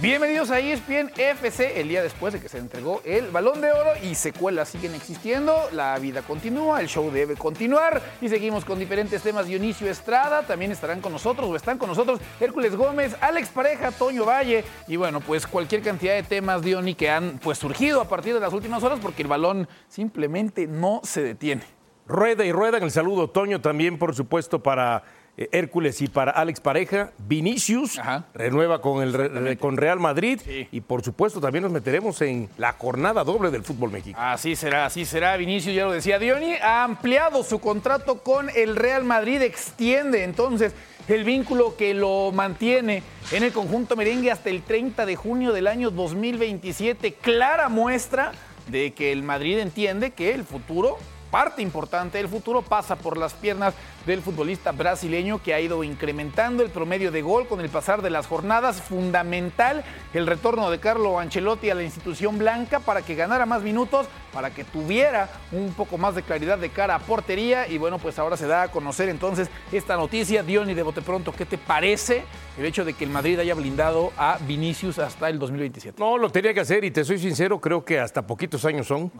[0.00, 3.90] Bienvenidos a ESPN FC, el día después de que se entregó el balón de oro
[4.02, 9.22] y secuelas siguen existiendo, la vida continúa, el show debe continuar y seguimos con diferentes
[9.22, 9.46] temas.
[9.46, 14.24] Dionisio Estrada también estarán con nosotros o están con nosotros Hércules Gómez, Alex Pareja, Toño
[14.24, 18.32] Valle y bueno, pues cualquier cantidad de temas, Diony, que han pues surgido a partir
[18.32, 21.64] de las últimas horas porque el balón simplemente no se detiene.
[22.06, 25.04] Rueda y rueda el saludo, Toño, también por supuesto para
[25.52, 28.00] Hércules y para Alex Pareja, Vinicius
[28.34, 33.24] renueva con, el, con Real Madrid y por supuesto también nos meteremos en la jornada
[33.24, 34.24] doble del fútbol mexicano.
[34.26, 35.36] Así será, así será.
[35.36, 40.74] Vinicius, ya lo decía Diony, ha ampliado su contrato con el Real Madrid, extiende entonces
[41.08, 43.02] el vínculo que lo mantiene
[43.32, 47.14] en el conjunto merengue hasta el 30 de junio del año 2027.
[47.14, 48.32] Clara muestra
[48.68, 50.98] de que el Madrid entiende que el futuro
[51.30, 53.74] parte importante del futuro pasa por las piernas
[54.06, 58.10] del futbolista brasileño que ha ido incrementando el promedio de gol con el pasar de
[58.10, 58.80] las jornadas.
[58.82, 59.84] Fundamental
[60.14, 64.50] el retorno de Carlo Ancelotti a la institución blanca para que ganara más minutos, para
[64.50, 67.68] que tuviera un poco más de claridad de cara a portería.
[67.68, 70.42] Y bueno, pues ahora se da a conocer entonces esta noticia.
[70.42, 72.24] Diony de Bote Pronto, ¿qué te parece
[72.58, 76.00] el hecho de que el Madrid haya blindado a Vinicius hasta el 2027?
[76.00, 79.10] No, lo tenía que hacer y te soy sincero, creo que hasta poquitos años son.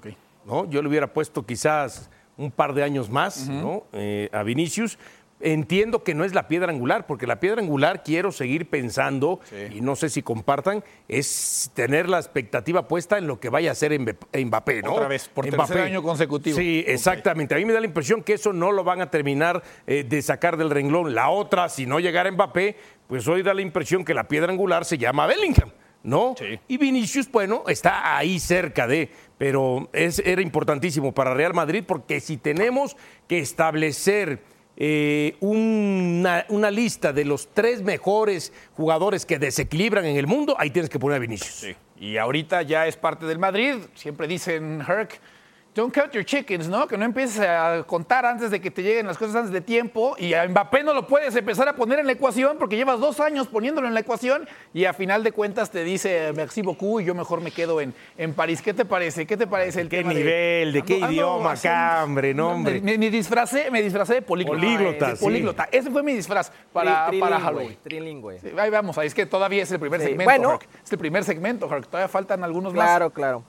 [0.50, 0.68] ¿No?
[0.68, 3.84] Yo le hubiera puesto quizás un par de años más ¿no?
[3.92, 4.98] Eh, a Vinicius.
[5.42, 9.40] Entiendo que no es la piedra angular, porque la piedra angular quiero seguir pensando,
[9.74, 13.72] y no sé si compartan, es tener la expectativa puesta en lo que vaya a
[13.72, 14.92] hacer Mbappé, ¿no?
[14.92, 16.58] Otra vez, por tercer año consecutivo.
[16.58, 17.54] Sí, exactamente.
[17.54, 20.20] A mí me da la impresión que eso no lo van a terminar eh, de
[20.20, 21.14] sacar del renglón.
[21.14, 24.84] La otra, si no llegara Mbappé, pues hoy da la impresión que la piedra angular
[24.84, 25.70] se llama Bellingham.
[26.02, 26.34] ¿no?
[26.68, 29.10] Y Vinicius, bueno, está ahí cerca de,
[29.40, 32.94] pero era importantísimo para Real Madrid porque si tenemos
[33.26, 34.42] que establecer
[34.76, 40.68] eh, una, una, lista de los tres mejores jugadores que desequilibran en el mundo, ahí
[40.68, 41.54] tienes que poner a Vinicius.
[41.54, 41.74] Sí.
[41.98, 45.18] Y ahorita ya es parte del Madrid, siempre dicen Herc
[45.72, 46.88] Don't count your chickens, ¿no?
[46.88, 50.16] Que no empieces a contar antes de que te lleguen las cosas antes de tiempo.
[50.18, 53.20] Y a Mbappé no lo puedes empezar a poner en la ecuación porque llevas dos
[53.20, 57.04] años poniéndolo en la ecuación y a final de cuentas te dice merci beaucoup y
[57.04, 58.62] yo mejor me quedo en, en París.
[58.62, 59.26] ¿Qué te parece?
[59.26, 60.72] ¿Qué te parece el ¿Qué nivel?
[60.72, 62.34] ¿De, qué idioma acá, hombre?
[62.34, 62.80] No, hombre.
[62.80, 64.58] Me, disfracé, me disfracé de políglota.
[64.58, 65.68] Políglota, políglota.
[65.70, 67.78] Ese fue mi disfraz para, para Halloween.
[67.80, 68.40] Trilingüe.
[68.58, 71.68] ahí vamos, ahí es que todavía es el primer segmento, bueno, Es el primer segmento,
[71.68, 72.86] Todavía faltan algunos más.
[72.86, 73.44] Claro, claro.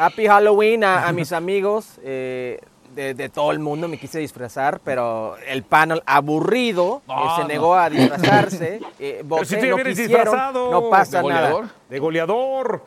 [0.00, 2.58] Happy Halloween a, mis amigos eh,
[2.94, 3.86] de, todo el mundo.
[3.86, 8.80] Me quise disfrazar, pero el panel aburrido eh, se negó a disfrazarse.
[8.98, 10.70] Eh, pero si no disfrazado.
[10.70, 11.70] No pasa nada.
[11.90, 12.82] De goleador.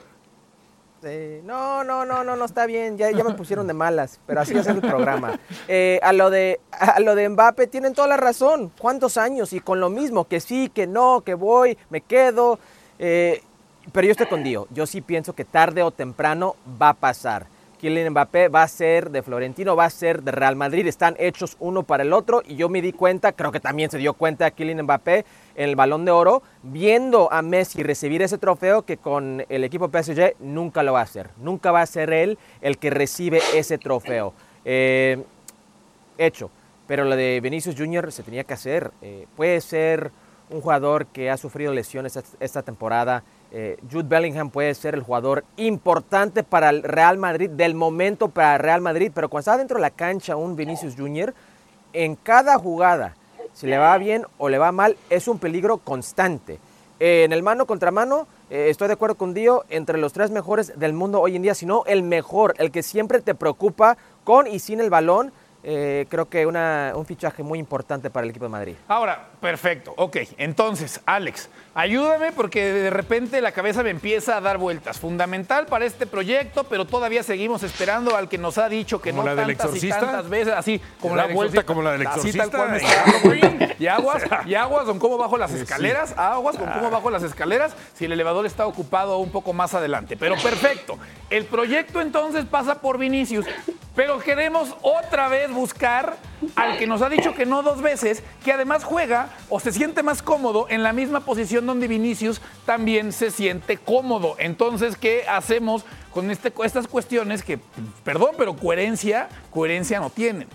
[1.43, 2.97] no, no, no, no, no está bien.
[2.97, 5.39] Ya, ya me pusieron de malas, pero así es el programa.
[5.67, 8.71] Eh, a, lo de, a lo de Mbappé tienen toda la razón.
[8.79, 9.53] ¿Cuántos años?
[9.53, 12.57] Y con lo mismo, que sí, que no, que voy, me quedo.
[13.91, 14.67] Pero yo estoy con Dio.
[14.71, 17.47] Yo sí pienso que tarde o temprano va a pasar.
[17.83, 20.87] Kylian Mbappé va a ser de Florentino, va a ser de Real Madrid.
[20.87, 22.41] Están hechos uno para el otro.
[22.45, 25.75] Y yo me di cuenta, creo que también se dio cuenta Kylian Mbappé en el
[25.75, 30.81] Balón de Oro, viendo a Messi recibir ese trofeo que con el equipo PSG nunca
[30.81, 31.31] lo va a hacer.
[31.37, 34.33] Nunca va a ser él el que recibe ese trofeo.
[34.63, 35.21] Eh,
[36.17, 36.49] hecho.
[36.87, 38.13] Pero lo de Vinicius Jr.
[38.13, 38.91] se tenía que hacer.
[39.01, 40.11] Eh, puede ser
[40.49, 43.23] un jugador que ha sufrido lesiones esta temporada
[43.55, 48.55] eh, Jude Bellingham puede ser el jugador importante para el Real Madrid, del momento para
[48.55, 51.33] el Real Madrid, pero cuando está dentro de la cancha un Vinicius Jr.,
[51.93, 53.15] en cada jugada,
[53.53, 56.59] si le va bien o le va mal, es un peligro constante.
[56.99, 60.79] en el mano contra mano, eh, estoy de acuerdo con Dio, entre los tres mejores
[60.79, 64.59] del mundo hoy en día, sino el mejor, el que siempre te preocupa con y
[64.59, 65.31] sin el balón,
[65.63, 68.75] eh, creo que una, un fichaje muy importante para el equipo de Madrid.
[68.87, 70.17] Ahora, perfecto, ok.
[70.37, 74.99] Entonces, Alex, ayúdame porque de repente la cabeza me empieza a dar vueltas.
[74.99, 79.25] Fundamental para este proyecto, pero todavía seguimos esperando al que nos ha dicho que no
[79.25, 82.49] tantas y tantas veces, así como la, vuelta como la del exorcista.
[83.77, 87.75] y aguas, y aguas con cómo bajo las escaleras, aguas con cómo bajo las escaleras
[87.95, 90.15] si el elevador está ocupado un poco más adelante.
[90.15, 90.97] Pero perfecto.
[91.29, 93.45] El proyecto entonces pasa por Vinicius,
[93.93, 96.15] pero queremos otra vez buscar
[96.55, 100.03] al que nos ha dicho que no dos veces, que además juega o se siente
[100.03, 104.35] más cómodo en la misma posición donde Vinicius también se siente cómodo.
[104.39, 107.59] Entonces, ¿qué hacemos con este, estas cuestiones que,
[108.03, 110.47] perdón, pero coherencia, coherencia no tienen?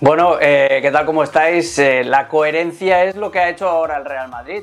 [0.00, 1.06] Bueno, eh, ¿qué tal?
[1.06, 1.76] ¿Cómo estáis?
[1.78, 4.62] Eh, la coherencia es lo que ha hecho ahora el Real Madrid.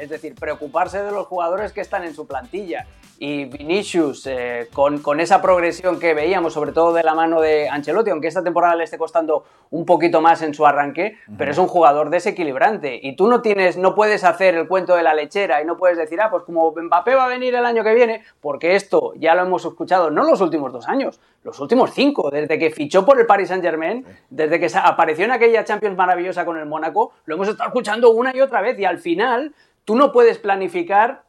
[0.00, 2.86] es decir, preocuparse de los jugadores que están en su plantilla
[3.24, 7.68] y Vinicius eh, con, con, esa progresión que veíamos, sobre todo de la mano de
[7.68, 11.58] Ancelotti, aunque esta temporada le esté costando un poquito más en su arranque, pero es
[11.58, 12.98] un jugador desequilibrante.
[13.00, 15.98] Y tú no tienes, no puedes hacer el cuento de la lechera y no puedes
[15.98, 19.36] decir, ah, pues como Mbappé va a venir el año que viene, porque esto ya
[19.36, 23.20] lo hemos escuchado no los últimos dos años, los últimos cinco, desde que fichó por
[23.20, 27.36] el Paris Saint Germain, desde que apareció en aquella Champions maravillosa con el Mónaco, lo
[27.36, 29.54] hemos estado escuchando una y otra vez y al final
[29.84, 31.22] tú no puedes planificar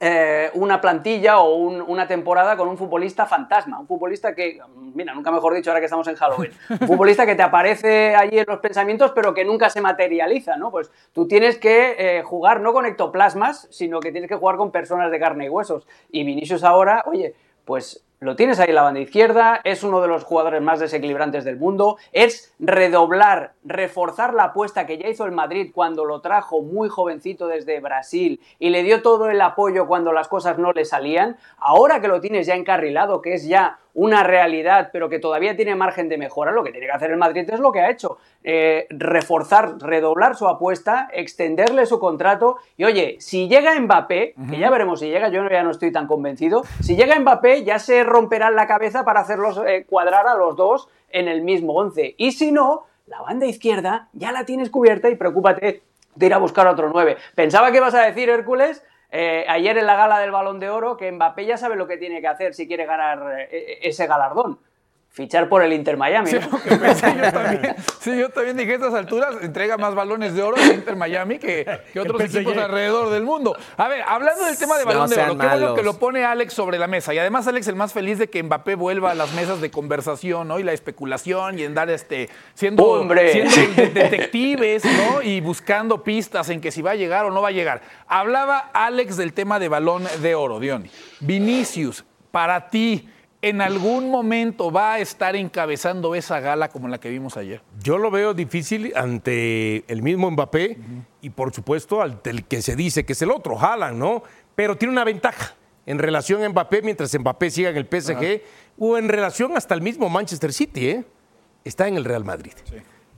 [0.00, 4.60] eh, una plantilla o una temporada con un futbolista fantasma, un futbolista que,
[4.94, 8.38] mira, nunca mejor dicho ahora que estamos en Halloween, un futbolista que te aparece allí
[8.38, 10.70] en los pensamientos pero que nunca se materializa, ¿no?
[10.70, 14.70] Pues tú tienes que eh, jugar no con ectoplasmas, sino que tienes que jugar con
[14.70, 15.88] personas de carne y huesos.
[16.12, 17.34] Y Vinicius ahora, oye,
[17.64, 21.44] pues lo tienes ahí en la banda izquierda, es uno de los jugadores más desequilibrantes
[21.44, 26.60] del mundo, es redoblar, reforzar la apuesta que ya hizo el Madrid cuando lo trajo
[26.62, 30.84] muy jovencito desde Brasil y le dio todo el apoyo cuando las cosas no le
[30.84, 35.56] salían, ahora que lo tienes ya encarrilado, que es ya una realidad, pero que todavía
[35.56, 37.90] tiene margen de mejora, lo que tiene que hacer el Madrid es lo que ha
[37.90, 42.58] hecho, eh, reforzar, redoblar su apuesta, extenderle su contrato.
[42.76, 46.06] Y oye, si llega Mbappé, que ya veremos si llega, yo ya no estoy tan
[46.06, 50.56] convencido, si llega Mbappé ya se romperá la cabeza para hacerlos eh, cuadrar a los
[50.56, 52.14] dos en el mismo once.
[52.18, 55.82] Y si no, la banda izquierda ya la tienes cubierta y preocúpate
[56.14, 57.16] de ir a buscar otro nueve.
[57.34, 60.96] Pensaba que ibas a decir, Hércules, eh, ayer en la gala del Balón de Oro
[60.96, 64.58] que Mbappé ya sabe lo que tiene que hacer si quiere ganar eh, ese galardón
[65.10, 66.30] fichar por el Inter Miami.
[66.98, 70.56] Sí, yo también, sí, yo también dije a estas alturas, entrega más balones de oro
[70.56, 71.66] al Inter Miami que,
[72.00, 73.56] otros equipos alrededor del mundo.
[73.76, 76.54] A ver, hablando del tema de balón de oro, qué bueno que lo pone Alex
[76.54, 77.12] sobre la mesa.
[77.14, 80.48] Y además, Alex, el más feliz de que Mbappé vuelva a las mesas de conversación,
[80.48, 80.58] ¿no?
[80.58, 85.22] Y la especulación y andar este, siendo, detectives, ¿no?
[85.22, 87.82] Y buscando pistas en que si va a llegar o no va a llegar.
[88.06, 90.90] Hablaba Alex del tema de balón de oro, Diony.
[91.20, 93.08] Vinicius, para ti
[93.40, 97.60] en algún momento va a estar encabezando esa gala como la que vimos ayer?
[97.80, 100.78] Yo lo veo difícil ante el mismo Mbappé
[101.20, 104.22] y por supuesto ante el que se dice que es el otro, Haaland, ¿no?
[104.54, 105.54] Pero tiene una ventaja
[105.86, 108.42] en relación a Mbappé mientras Mbappé siga en el PSG
[108.78, 111.04] o en relación hasta el mismo Manchester City, ¿eh?
[111.64, 112.52] Está en el Real Madrid.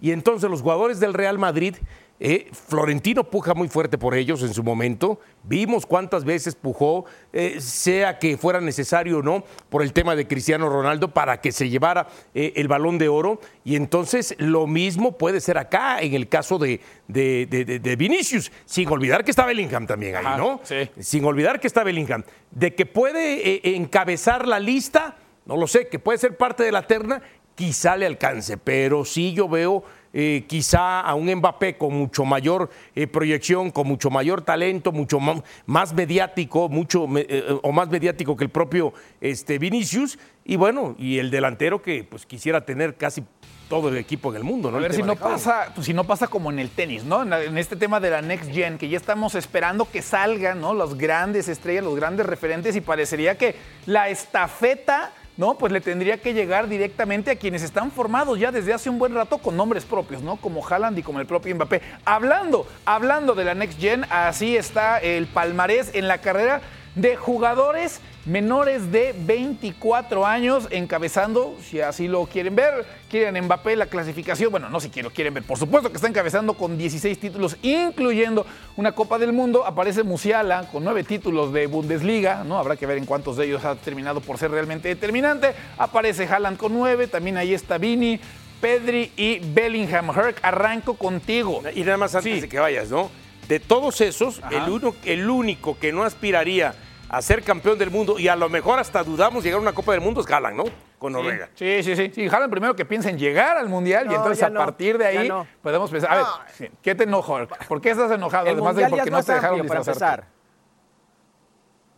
[0.01, 1.77] Y entonces los jugadores del Real Madrid
[2.23, 5.21] eh, Florentino puja muy fuerte por ellos en su momento.
[5.43, 10.29] Vimos cuántas veces pujó, eh, sea que fuera necesario o no, por el tema de
[10.29, 13.41] Cristiano Ronaldo para que se llevara eh, el balón de oro.
[13.65, 19.25] Y entonces lo mismo puede ser acá en el caso de, de, Vinicius, sin olvidar
[19.25, 20.61] que está Bellingham también ahí, ¿no?
[20.63, 20.91] Sí.
[20.99, 22.23] Sin olvidar que está Bellingham.
[22.51, 25.17] De que puede encabezar la lista,
[25.47, 27.23] no lo sé, que puede ser parte de la terna,
[27.55, 32.71] quizá le alcance, pero sí yo veo eh, quizá a un Mbappé con mucho mayor
[32.95, 35.19] eh, proyección, con mucho mayor talento, mucho
[35.67, 41.19] más mediático, mucho eh, o más mediático que el propio este, Vinicius, y bueno, y
[41.19, 43.23] el delantero que pues quisiera tener casi
[43.71, 44.79] todo el equipo en el mundo, ¿no?
[44.79, 47.23] A ver si no pasa, pues, si no pasa como en el tenis, ¿no?
[47.23, 50.75] En, este tema de la next gen, que ya estamos esperando que salgan, ¿no?
[50.75, 53.55] Los grandes estrellas, los grandes referentes, y parecería que
[53.87, 55.55] la estafeta ¿no?
[55.55, 59.15] Pues le tendría que llegar directamente a quienes están formados ya desde hace un buen
[59.15, 60.37] rato con nombres propios, ¿no?
[60.37, 61.81] Como Haaland y como el propio Mbappé.
[62.05, 66.61] Hablando, hablando de la Next Gen, así está el palmarés en la carrera
[66.95, 73.87] de jugadores menores de 24 años encabezando, si así lo quieren ver, quieren Mbappé la
[73.87, 77.57] clasificación, bueno, no si lo quieren ver, por supuesto que está encabezando con 16 títulos,
[77.63, 78.47] incluyendo
[78.77, 82.59] una Copa del Mundo, aparece Musiala con 9 títulos de Bundesliga, ¿no?
[82.59, 86.59] Habrá que ver en cuántos de ellos ha terminado por ser realmente determinante, aparece Haaland
[86.59, 88.21] con 9, también ahí está Vini,
[88.61, 90.11] Pedri y Bellingham.
[90.11, 91.63] Herc, arranco contigo.
[91.75, 93.11] Y nada más antes de que vayas, ¿no?
[93.49, 96.75] De todos esos, el, uno, el único que no aspiraría
[97.11, 99.93] a ser campeón del mundo y a lo mejor hasta dudamos llegar a una Copa
[99.93, 100.65] del Mundo es Haaland, ¿no?
[100.97, 101.49] Con Noruega.
[101.55, 102.13] Sí, sí, sí.
[102.15, 105.33] Sí, Haaland primero que piensa en llegar al Mundial y entonces a partir de ahí
[105.61, 106.13] podemos pensar.
[106.13, 107.41] A ver, ¿qué te enojó?
[107.67, 108.47] ¿Por qué estás enojado?
[108.47, 110.25] El Además de porque no te dejaron para empezar.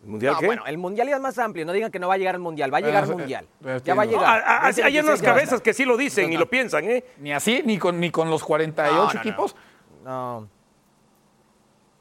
[0.03, 0.47] ¿El mundial qué?
[0.47, 1.67] Bueno, el mundial ya es más amplio.
[1.67, 2.73] No digan que no va a llegar al mundial.
[2.73, 3.47] Va a llegar al mundial.
[3.85, 4.43] ya va a llegar.
[4.83, 7.05] hay unas cabezas que sí lo dicen y lo piensan, ¿eh?
[7.19, 9.55] Ni así, ni con, ni con los 48 equipos.
[10.05, 10.49] No.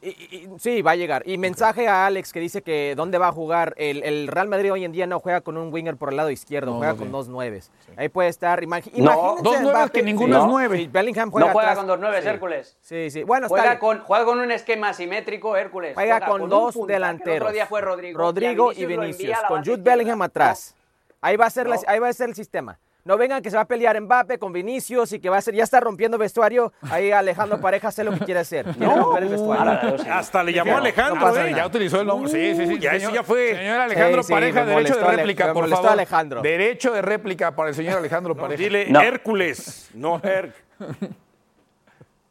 [0.01, 1.22] Y, sí, va a llegar.
[1.27, 3.75] Y mensaje a Alex que dice que dónde va a jugar.
[3.77, 6.74] El, Real Madrid hoy en día no juega con un winger por el lado izquierdo,
[6.77, 7.72] juega con dos nueves.
[7.98, 8.63] Ahí puede estar.
[8.63, 10.89] imagínense dos nueves que ninguno es nueve.
[10.91, 12.77] Bellingham juega no juega con dos nueves, Hércules.
[12.81, 13.24] Sí, sí.
[13.24, 15.93] Bueno, juega, con, juega con un esquema simétrico, Hércules.
[15.93, 17.36] Juega, con, dos delanteros.
[17.36, 18.17] El otro día fue Rodrigo.
[18.17, 19.38] Rodrigo y Vinicius.
[19.48, 20.75] con Jude Bellingham atrás.
[21.22, 22.79] Ahí va, a ser ahí va a ser el sistema.
[23.03, 25.53] No vengan que se va a pelear Mbappe con Vinicius y que va a ser,
[25.55, 26.72] ya está rompiendo vestuario.
[26.89, 28.65] Ahí Alejandro Pareja hace lo que quiere hacer.
[28.65, 29.96] Quiere romper el vestuario.
[30.13, 31.36] Hasta le llamó Alejandro.
[31.38, 31.53] ¿eh?
[31.55, 32.29] Ya utilizó el nombre.
[32.31, 32.79] Sí, sí, sí.
[32.79, 33.55] Ya, eso ya fue.
[33.55, 35.89] Señor Alejandro Sí, sí, Pareja, derecho de réplica, por favor.
[35.91, 36.41] Alejandro.
[36.41, 38.62] Derecho de réplica para el señor Alejandro Pareja.
[38.62, 39.01] Dile No.
[39.01, 40.53] Hércules, no Herc.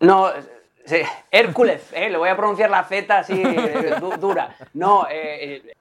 [0.00, 0.30] No,
[0.86, 0.96] sí,
[1.30, 4.56] Hércules, eh, le voy a pronunciar la Z así eh, du- dura.
[4.72, 5.72] No, eh, eh,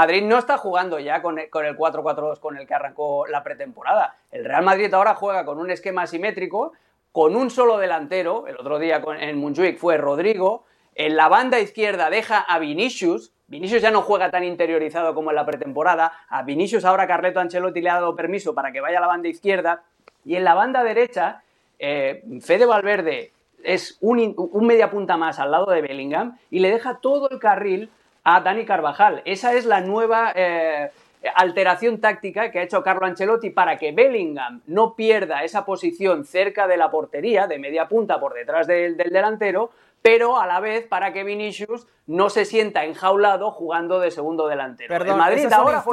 [0.00, 3.42] Madrid no está jugando ya con el, con el 4-4-2 con el que arrancó la
[3.42, 4.16] pretemporada.
[4.30, 6.72] El Real Madrid ahora juega con un esquema asimétrico,
[7.12, 8.46] con un solo delantero.
[8.46, 10.64] El otro día en Montjuic fue Rodrigo.
[10.94, 13.30] En la banda izquierda deja a Vinicius.
[13.48, 16.12] Vinicius ya no juega tan interiorizado como en la pretemporada.
[16.30, 19.28] A Vinicius ahora Carleto Ancelotti le ha dado permiso para que vaya a la banda
[19.28, 19.82] izquierda.
[20.24, 21.42] Y en la banda derecha,
[21.78, 26.70] eh, Fede Valverde es un, un media punta más al lado de Bellingham y le
[26.70, 27.90] deja todo el carril
[28.24, 29.22] a Dani Carvajal.
[29.24, 30.90] Esa es la nueva eh,
[31.34, 36.66] alteración táctica que ha hecho Carlo Ancelotti para que Bellingham no pierda esa posición cerca
[36.66, 39.70] de la portería, de media punta por detrás del, del delantero,
[40.02, 44.88] pero a la vez para que Vinicius no se sienta enjaulado jugando de segundo delantero.
[44.88, 45.84] Perdón, el Madrid esas son ahora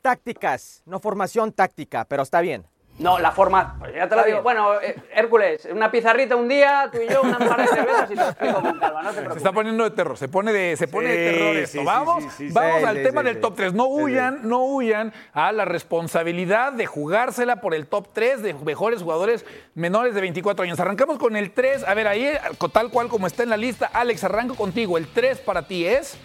[0.00, 2.64] tácticas, no formación táctica, pero está bien.
[2.98, 4.42] No, la forma, pues ya te lo digo.
[4.42, 8.14] Bueno, eh, Hércules, una pizarrita un día, tú y yo, una par de cervezas y
[8.14, 9.36] te explico con calma, no te Se preocupes.
[9.38, 11.78] está poniendo de terror, se pone de, se pone de terror esto.
[11.80, 12.54] sí, vamos sí, sí, sí.
[12.54, 13.40] vamos Sí, al sí, tema sí, del sí.
[13.40, 13.72] top 3.
[13.74, 19.02] No huyan, no huyan a la responsabilidad de jugársela por el top 3 de mejores
[19.02, 20.78] jugadores menores de 24 años.
[20.78, 21.84] Arrancamos con el 3.
[21.88, 22.30] A ver, ahí,
[22.72, 24.98] tal cual como está en la lista, Alex, arranco contigo.
[24.98, 26.16] El 3 para ti es.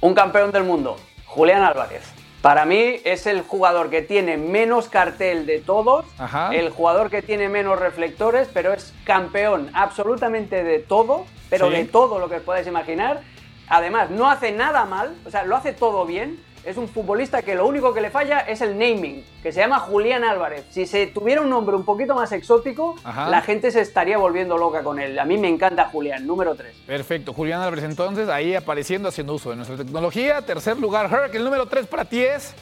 [0.00, 2.02] Un campeón del mundo, Julián Álvarez.
[2.46, 6.54] Para mí es el jugador que tiene menos cartel de todos, Ajá.
[6.54, 11.72] el jugador que tiene menos reflectores, pero es campeón absolutamente de todo, pero Sí.
[11.74, 13.20] de todo lo que os podáis imaginar.
[13.66, 16.40] Además, no hace nada mal, o sea, lo hace todo bien.
[16.66, 19.78] Es un futbolista que lo único que le falla es el naming, que se llama
[19.78, 20.64] Julián Álvarez.
[20.70, 23.30] Si se tuviera un nombre un poquito más exótico, Ajá.
[23.30, 25.16] la gente se estaría volviendo loca con él.
[25.20, 26.74] A mí me encanta Julián, número 3.
[26.84, 30.42] Perfecto, Julián Álvarez entonces, ahí apareciendo, haciendo uso de nuestra tecnología.
[30.42, 31.32] Tercer lugar, Herc.
[31.36, 32.52] El número 3 para ti es.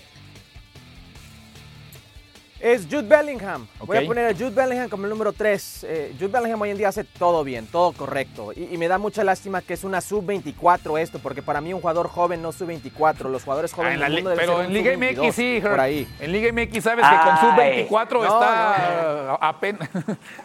[2.65, 3.67] Es Jude Bellingham.
[3.81, 5.87] Voy a poner a Jude Bellingham como el número 3.
[6.19, 8.53] Jude Bellingham hoy en día hace todo bien, todo correcto.
[8.57, 11.83] Y, y me da mucha lástima que es una sub-24 esto, porque para mí un
[11.83, 13.29] jugador joven no sub-24.
[13.29, 15.27] Los jugadores Ah, jóvenes en la del li- mundo deben pero ser en Liga sub-22,
[15.27, 15.59] MX sí.
[15.61, 16.09] Por ahí.
[16.21, 17.87] En Liga MX sabes que con Ay.
[17.91, 19.91] sub-24 No, está apenas.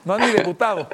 [0.04, 0.90] No han ni debutado.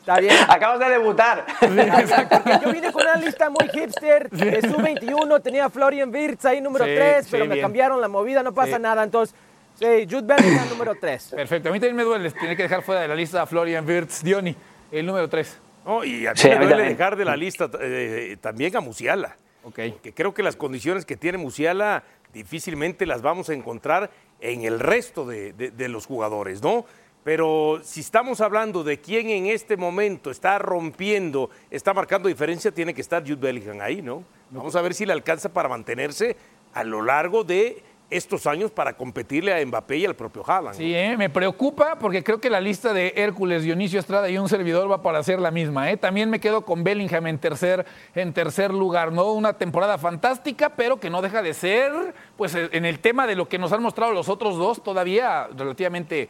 [0.00, 0.34] Está bien.
[0.48, 1.44] Acabas de debutar.
[1.60, 4.30] Porque yo vine con una lista muy hipster.
[4.30, 7.64] De sub-21 tenía Florian Wirtz ahí número Sí, 3, sí, pero me bien.
[7.64, 8.82] cambiaron la movida, no pasa Sí.
[8.82, 9.02] nada.
[9.04, 9.34] Entonces,
[9.74, 11.32] sí, Jude Bellingham número 3.
[11.36, 11.68] Perfecto.
[11.68, 12.30] A mí también me duele.
[12.30, 14.22] Tiene que dejar fuera de la lista a Florian Wirtz.
[14.22, 14.54] Dioni,
[14.90, 15.60] el número 3.
[15.86, 16.88] No, y a mí Sí, me duele también.
[16.90, 19.36] dejar de la lista eh, también a Musiala.
[19.64, 19.78] Ok.
[20.02, 22.02] Que creo que las condiciones que tiene Musiala
[22.32, 26.84] difícilmente las vamos a encontrar en el resto de, de- de los jugadores, ¿no?
[27.22, 32.92] Pero si estamos hablando de quién en este momento está rompiendo, está marcando diferencia, tiene
[32.92, 34.24] que estar Jude Bellingham ahí, ¿no?
[34.50, 36.36] Vamos a ver si le alcanza para mantenerse
[36.74, 37.82] a lo largo de
[38.16, 40.76] estos años para competirle a Mbappé y al propio Haaland.
[40.76, 41.16] Sí, ¿eh?
[41.16, 45.02] me preocupa porque creo que la lista de Hércules, Dionisio Estrada y un servidor va
[45.02, 45.90] para ser la misma.
[45.90, 45.96] ¿eh?
[45.96, 49.12] También me quedo con Bellingham en tercer, en tercer lugar.
[49.12, 49.32] ¿no?
[49.32, 51.92] Una temporada fantástica, pero que no deja de ser,
[52.36, 56.28] pues en el tema de lo que nos han mostrado los otros dos, todavía relativamente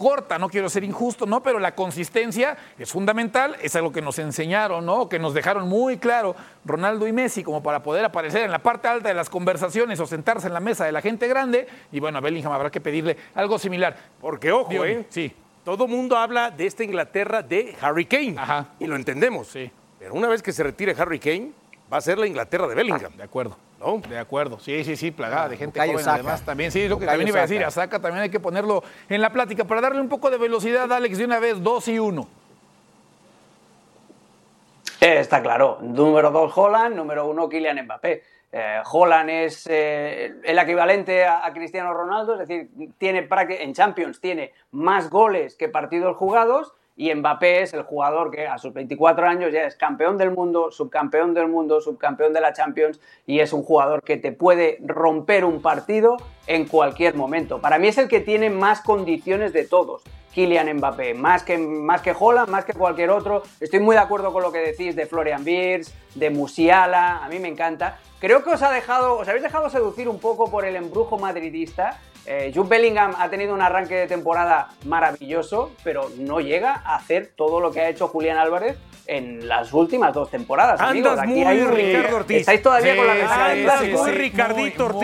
[0.00, 1.42] corta, no quiero ser injusto, ¿no?
[1.42, 5.10] Pero la consistencia es fundamental, es algo que nos enseñaron, ¿no?
[5.10, 8.88] Que nos dejaron muy claro Ronaldo y Messi como para poder aparecer en la parte
[8.88, 11.68] alta de las conversaciones o sentarse en la mesa de la gente grande.
[11.92, 13.94] Y bueno, a Bellingham habrá que pedirle algo similar.
[14.22, 15.04] Porque ojo, ¿eh?
[15.10, 15.34] sí.
[15.66, 18.36] Todo mundo habla de esta Inglaterra de Harry Kane.
[18.38, 18.68] Ajá.
[18.78, 19.48] Y lo entendemos.
[19.48, 19.70] Sí.
[19.98, 21.52] Pero una vez que se retire Harry Kane,
[21.92, 23.12] va a ser la Inglaterra de Bellingham.
[23.16, 23.56] De acuerdo.
[23.78, 23.98] ¿No?
[24.08, 26.70] De acuerdo, sí, sí, sí, plagada de gente joven además también.
[26.70, 29.22] Sí, es lo que también iba a decir, a Saka también hay que ponerlo en
[29.22, 32.28] la plática para darle un poco de velocidad, Alex, de una vez, dos y uno.
[35.00, 35.78] Eh, está claro.
[35.80, 36.94] Número 2, Holland.
[36.94, 38.22] Número 1, Kylian Mbappé.
[38.52, 42.68] Eh, Holland es eh, el equivalente a, a Cristiano Ronaldo, es decir,
[42.98, 48.30] tiene prácti- en Champions tiene más goles que partidos jugados y Mbappé es el jugador
[48.30, 52.42] que a sus 24 años ya es campeón del mundo, subcampeón del mundo, subcampeón de
[52.42, 57.58] la Champions y es un jugador que te puede romper un partido en cualquier momento.
[57.58, 60.02] Para mí es el que tiene más condiciones de todos.
[60.34, 62.14] Kylian Mbappé, más que, más que
[62.48, 63.44] más que cualquier otro.
[63.60, 67.38] Estoy muy de acuerdo con lo que decís de Florian Wirtz, de Musiala, a mí
[67.38, 67.98] me encanta.
[68.18, 71.98] Creo que os ha dejado, os habéis dejado seducir un poco por el embrujo madridista.
[72.26, 77.30] Eh, Jude Bellingham ha tenido un arranque de temporada maravilloso, pero no llega a hacer
[77.34, 78.76] todo lo que ha hecho Julián Álvarez
[79.06, 80.80] en las últimas dos temporadas.
[80.80, 82.36] Andas Aquí muy hay un- Ricardo Ortiz.
[82.40, 85.00] Estáis todavía Sí, con la sí, mentalidad Andas sí, muy sí, Ricardito Ortiz,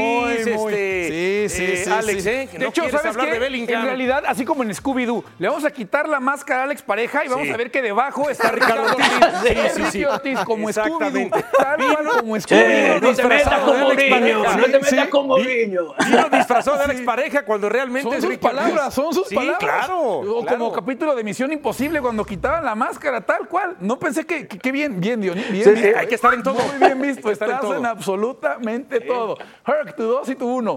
[0.46, 0.72] muy, muy.
[0.74, 2.28] este, Sí, sí, eh, sí, Alex, sí.
[2.28, 2.48] ¿eh?
[2.52, 3.32] Que de no hecho, ¿sabes hablar qué?
[3.32, 3.80] de Bellingham.
[3.80, 7.24] En realidad, así como en Scooby-Doo, le vamos a quitar la máscara a Alex Pareja
[7.24, 7.52] y vamos Sí.
[7.52, 9.06] a ver que debajo está Ricardo Ortiz.
[9.42, 10.04] Sí, sí, sí.
[10.04, 10.95] Ortiz como Scooby-Doo.
[10.96, 11.44] Exactamente.
[11.58, 13.00] Tal cual como Scooby-Doo.
[13.00, 15.94] no te metas con Mourinho, no te metas con Vino
[16.30, 19.58] disfrazado de Alex Pareja cuando realmente Son es sus palabras, son sus sí, palabras.
[19.58, 19.98] claro.
[19.98, 23.76] O como capítulo de Misión Imposible cuando quitaban la máscara, tal cual.
[23.80, 25.22] No pensé que, que bien, bien.
[25.22, 25.94] Sí, visto, sí, ¿eh?
[25.96, 26.54] hay que estar en todo.
[26.54, 29.36] Muy bien visto, Hay estás en, absolutamente todo.
[29.66, 30.76] Herc, tu dos y tu uno.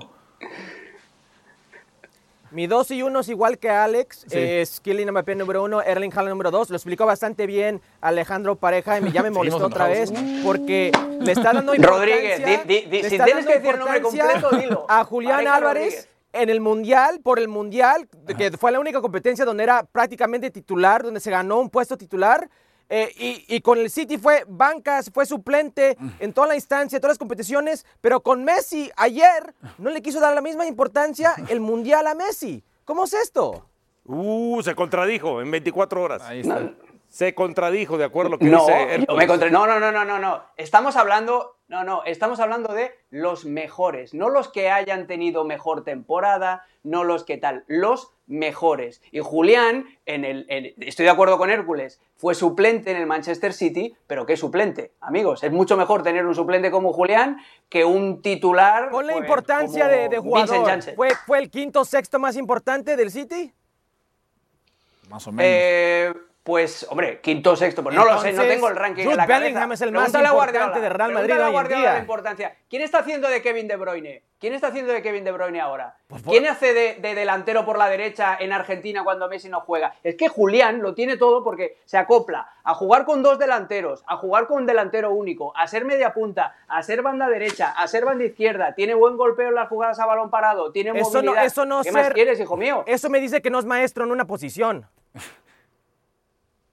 [2.52, 4.26] Mi 2 y 1 es igual que Alex.
[4.28, 4.38] Sí.
[4.38, 6.70] Es Kylian Mbappé número 1, Erling Haaland número 2.
[6.72, 10.12] Lo explicó bastante bien Alejandro Pareja y me- ya me molestó otra vez
[10.44, 10.92] porque
[11.22, 12.16] le está dando importancia.
[12.16, 14.86] Rodríguez, di- di- si tienes que decir el nombre completo, dilo.
[14.90, 16.10] A Julián Pareja Álvarez Rodríguez.
[16.34, 21.04] en el Mundial, por el Mundial, que fue la única competencia donde era prácticamente titular,
[21.04, 22.50] donde se ganó un puesto titular.
[22.90, 27.02] Eh, y, y con el City fue bancas, fue suplente en toda la instancia, en
[27.02, 31.60] todas las competiciones, pero con Messi ayer no le quiso dar la misma importancia el
[31.62, 32.64] Mundial a Messi.
[32.86, 33.66] ¿Cómo es esto?
[34.06, 36.22] Uh, se contradijo en 24 horas.
[36.24, 36.72] Ahí está.
[37.10, 39.92] Se contradijo, de acuerdo a lo que No, dice yo me contra- no, no, no,
[39.92, 40.44] no, no, no.
[40.58, 45.84] Estamos hablando, no, no, estamos hablando de los mejores, no los que hayan tenido mejor
[45.84, 49.02] temporada, no los que tal, los mejores.
[49.12, 53.52] Y Julián, en el, en- estoy de acuerdo con Hércules, fue suplente en el Manchester
[53.52, 54.92] City, pero ¿qué suplente?
[55.02, 58.90] Amigos, es mucho mejor tener un suplente como Julián que un titular.
[58.92, 60.84] Con la pues, importancia como de, de jugador.
[60.96, 63.52] ¿Fue, ¿Fue el quinto sexto más importante del City?
[65.10, 65.46] Más o menos.
[65.52, 66.14] Eh,
[66.50, 69.28] pues, hombre, quinto, sexto, pues no lo sé, no tengo el ranking Jude en la
[69.28, 69.40] cabeza.
[69.44, 71.94] Bellingham es el más Pregúntale importante de Real Madrid hoy en día.
[71.94, 72.56] la importancia.
[72.68, 74.24] ¿Quién está haciendo de Kevin De Bruyne?
[74.40, 75.96] ¿Quién está haciendo de Kevin De Bruyne ahora?
[76.08, 79.60] Pues por- ¿Quién hace de, de delantero por la derecha en Argentina cuando Messi no
[79.62, 79.94] juega?
[80.02, 84.18] Es que Julián lo tiene todo porque se acopla a jugar con dos delanteros, a
[84.18, 88.06] jugar con un delantero único, a ser media punta, a ser banda derecha, a ser
[88.06, 91.46] banda izquierda, tiene buen golpeo en las jugadas a balón parado, tiene Eso no, movilidad.
[91.46, 92.84] eso no ¿Qué ser- más quieres, hijo mío?
[92.88, 94.88] Eso me dice que no es maestro en una posición.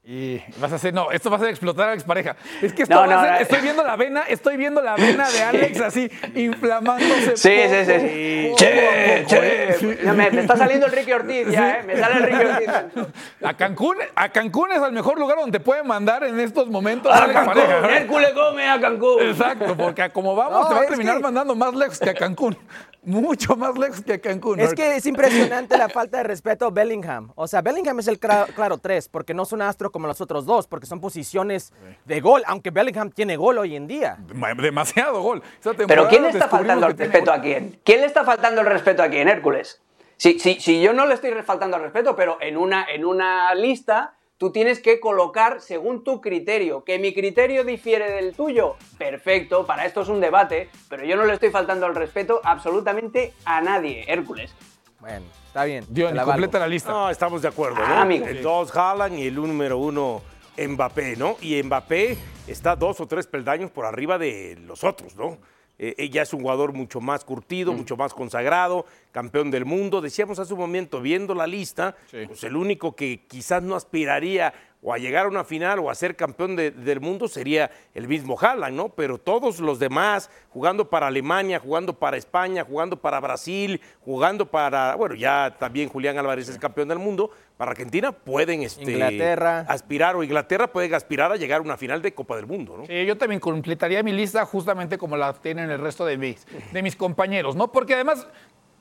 [0.09, 2.37] Y vas a hacer, no, esto va a hacer explotar a Alex Pareja.
[2.63, 3.39] Es que esto No, va no, a ser- no.
[3.39, 7.37] estoy viendo la vena, estoy viendo la vena de Alex así inflamándose.
[7.37, 8.47] Sí, poco, sí, sí, sí.
[8.51, 9.69] poco Che, poco, che.
[9.71, 9.77] ¿eh?
[9.81, 9.87] Sí.
[10.07, 11.83] Me, me está saliendo el Ricky Ortiz, ya, ¿eh?
[11.83, 13.07] Me sale el Ricky Ortiz.
[13.43, 17.13] A Cancún, a Cancún es el mejor lugar donde te pueden mandar en estos momentos
[17.13, 17.89] A Alex Cancún, Pareja.
[17.89, 17.97] ¿eh?
[18.03, 19.23] Hércules come a Cancún.
[19.23, 22.57] Exacto, porque como vamos te va a terminar que- mandando más lejos que a Cancún.
[23.07, 24.59] Mucho más lejos que a Cancún.
[24.59, 27.31] Es que es impresionante la falta de respeto a Bellingham.
[27.37, 30.45] O sea, Bellingham es el claro tres, porque no es un astro como los otros
[30.45, 31.73] dos, porque son posiciones
[32.05, 34.19] de gol, aunque Bellingham tiene gol hoy en día.
[34.61, 35.41] Demasiado gol.
[35.87, 37.79] Pero ¿quién le está faltando el respeto a quién?
[37.85, 39.81] ¿Quién le está faltando el respeto a quién, Hércules?
[40.17, 43.55] Si, si, si yo no le estoy faltando el respeto, pero en una, en una
[43.55, 46.85] lista tú tienes que colocar según tu criterio.
[46.85, 51.25] Que mi criterio difiere del tuyo, perfecto, para esto es un debate, pero yo no
[51.25, 54.55] le estoy faltando el respeto absolutamente a nadie, Hércules.
[55.01, 55.85] Bueno, está bien.
[55.89, 56.25] Valgo.
[56.25, 56.91] completa la lista.
[56.91, 58.01] No, estamos de acuerdo, Ah, ¿no?
[58.03, 58.27] amigo.
[58.27, 60.23] El 2 Haaland y el número uno
[60.59, 61.37] Mbappé, ¿no?
[61.43, 65.37] Y Mbappé está dos o tres peldaños por arriba de los otros, ¿no?
[65.79, 67.77] Eh, ella es un jugador mucho más curtido, Mm.
[67.77, 70.03] mucho más consagrado, campeón del mundo.
[70.03, 72.19] Decíamos hace un momento, viendo la lista, Sí.
[72.27, 74.53] pues el único que quizás no aspiraría
[74.83, 78.07] o a llegar a una final o a ser campeón de- del mundo sería el
[78.09, 78.91] mismo Haaland, ¿no?
[78.91, 84.95] Pero todos los demás, jugando para Alemania, jugando para España, jugando para Brasil, jugando para,
[84.97, 89.61] bueno, ya también Julián Álvarez es campeón del mundo, para Argentina pueden este, Inglaterra.
[89.67, 92.87] aspirar o Inglaterra pueden aspirar a llegar a una final de Copa del Mundo, ¿no?
[92.87, 96.83] Sí, yo también completaría mi lista justamente como la tienen el resto de mis, de
[96.83, 97.73] mis compañeros, ¿no?
[97.73, 98.27] Porque además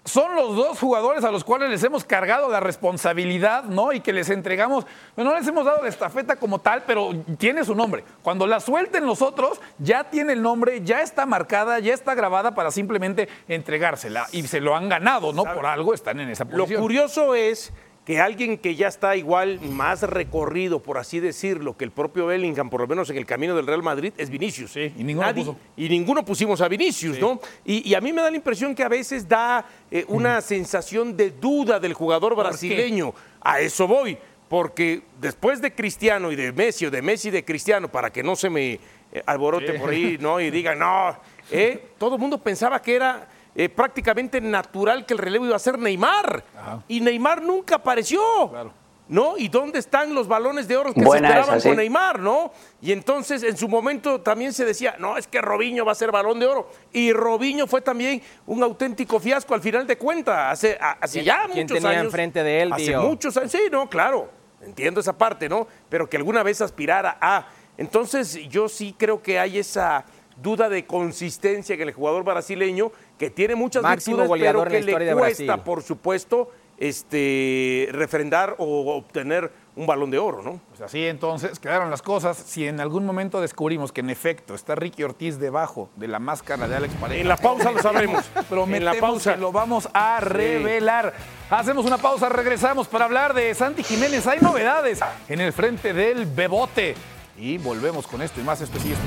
[0.06, 3.92] son los dos jugadores a los cuales les hemos cargado la responsabilidad, ¿no?
[3.92, 7.64] Y que les entregamos, bueno, no les hemos dado la estafeta como tal, pero tiene
[7.64, 8.04] su nombre.
[8.22, 12.54] Cuando la suelten los otros, ya tiene el nombre, ya está marcada, ya está grabada
[12.54, 14.28] para simplemente entregársela.
[14.32, 15.44] Y se lo han ganado, ¿no?
[15.44, 16.82] Por algo están en esa Lo posición.
[16.82, 17.74] curioso es
[18.06, 22.70] que alguien que ya está igual más recorrido, por así decirlo, que el propio Bellingham,
[22.70, 24.72] por lo menos en el camino del Real Madrid, es Vinicius.
[24.74, 25.58] Sí, y ninguno Nadie- puso.
[25.76, 27.40] y ninguno pusimos a Vinicius, ¿no?
[27.66, 31.18] Y, y a mí me da la impresión que a veces da eh, una sensación
[31.18, 33.14] de duda del jugador brasileño.
[33.42, 34.18] A eso voy,
[34.50, 38.22] porque después de Cristiano y de Messi o de Messi y de Cristiano, para que
[38.22, 38.80] no se me eh,
[39.26, 40.40] alborote por ahí, ¿no?
[40.40, 41.18] Y digan, no,
[41.52, 45.60] eh, todo el mundo pensaba que era eh, prácticamente natural que el relevo iba a
[45.60, 46.44] ser Neymar.
[46.58, 46.84] Ajá.
[46.88, 48.22] Y Neymar nunca apareció.
[48.50, 48.74] Claro.
[49.08, 49.38] ¿No?
[49.38, 51.68] ¿Y dónde están los balones de oro que Buena se esperaban esa, sí.
[51.70, 52.52] con Neymar, no?
[52.82, 56.12] Y entonces en su momento también se decía, no, es que Robinho va a ser
[56.12, 56.72] balón de oro.
[56.92, 61.26] Y Robinho fue también un auténtico fiasco al final de cuentas, hace, a- hace ¿Quién-
[61.26, 62.06] ya quién muchos tenía años.
[62.06, 64.28] enfrente de él, Hace muchos años, sí, no, claro,
[64.64, 65.68] entiendo esa parte, ¿no?
[65.88, 70.04] Pero que alguna vez aspirara a Entonces yo sí creo que hay esa
[70.42, 74.72] duda de consistencia en el jugador brasileño que tiene muchas Máximo virtudes, pero goleador en
[74.74, 80.42] que la historia le cuesta, por supuesto, este, refrendar o obtener un balón de oro,
[80.42, 80.60] ¿no?
[80.70, 82.38] Pues así entonces quedaron las cosas.
[82.38, 86.68] Si en algún momento descubrimos que en efecto está Ricky Ortiz debajo de la máscara
[86.68, 87.22] de Alex Pareja.
[87.22, 88.26] En la pausa lo sabremos.
[88.50, 89.34] Prometemos en la pausa.
[89.34, 91.14] que lo vamos a revelar.
[91.50, 94.26] Hacemos una pausa, regresamos para hablar de Santi Jiménez.
[94.28, 96.96] Hay novedades en el frente del Bebote.
[97.38, 99.04] Y volvemos con esto y más específicos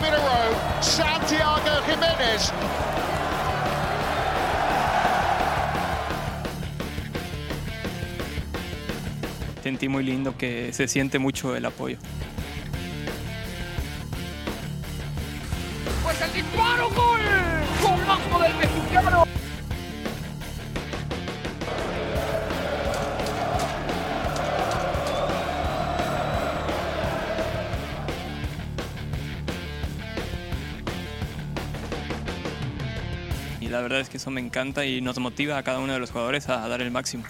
[0.00, 0.10] que NPC.
[0.10, 2.52] Primero row, Santiago Jiménez.
[9.62, 11.98] Sentí muy lindo que se siente mucho el apoyo.
[16.02, 17.20] Pues el disparo, gol.
[17.82, 18.69] Golazo del
[33.70, 36.10] la verdad es que eso me encanta y nos motiva a cada uno de los
[36.10, 37.24] jugadores a dar el máximo.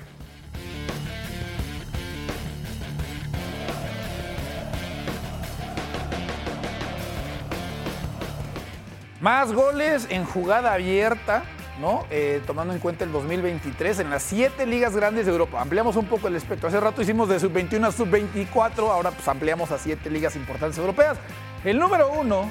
[9.21, 11.45] Más goles en jugada abierta,
[11.79, 12.07] ¿no?
[12.11, 15.61] Eh, tomando en cuenta el 2023 en las siete ligas grandes de Europa.
[15.61, 16.69] Ampliamos un poco el espectro.
[16.71, 21.19] Hace rato hicimos de sub-21 a sub-24, ahora pues ampliamos a siete ligas importantes europeas.
[21.65, 22.51] El número uno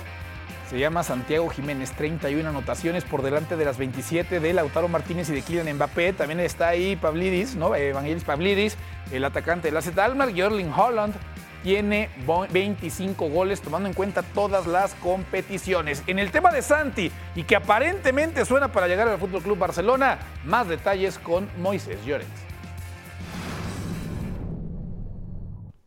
[0.70, 5.34] se llama Santiago Jiménez, 31 anotaciones por delante de las 27 de Lautaro Martínez y
[5.34, 6.14] de Kylian Mbappé.
[6.14, 7.74] También está ahí Pavlidis, ¿no?
[7.74, 8.78] Evangelis Pavlidis,
[9.12, 11.16] el atacante del AZ Almar, Jorling Holland,
[11.64, 12.10] tiene
[12.52, 16.04] 25 goles tomando en cuenta todas las competiciones.
[16.06, 20.20] En el tema de Santi y que aparentemente suena para llegar al Fútbol Club Barcelona,
[20.46, 22.49] más detalles con Moisés Llorens.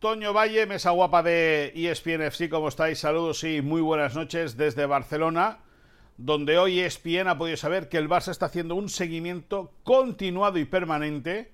[0.03, 2.99] Toño Valle, mesa guapa de ESPN FC, ¿cómo estáis?
[2.99, 5.59] Saludos y muy buenas noches desde Barcelona,
[6.17, 10.65] donde hoy ESPN ha podido saber que el Barça está haciendo un seguimiento continuado y
[10.65, 11.53] permanente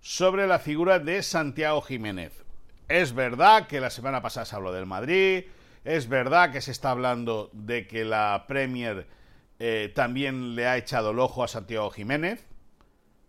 [0.00, 2.44] sobre la figura de Santiago Jiménez.
[2.88, 5.44] Es verdad que la semana pasada se habló del Madrid,
[5.84, 9.06] es verdad que se está hablando de que la Premier
[9.60, 12.44] eh, también le ha echado el ojo a Santiago Jiménez,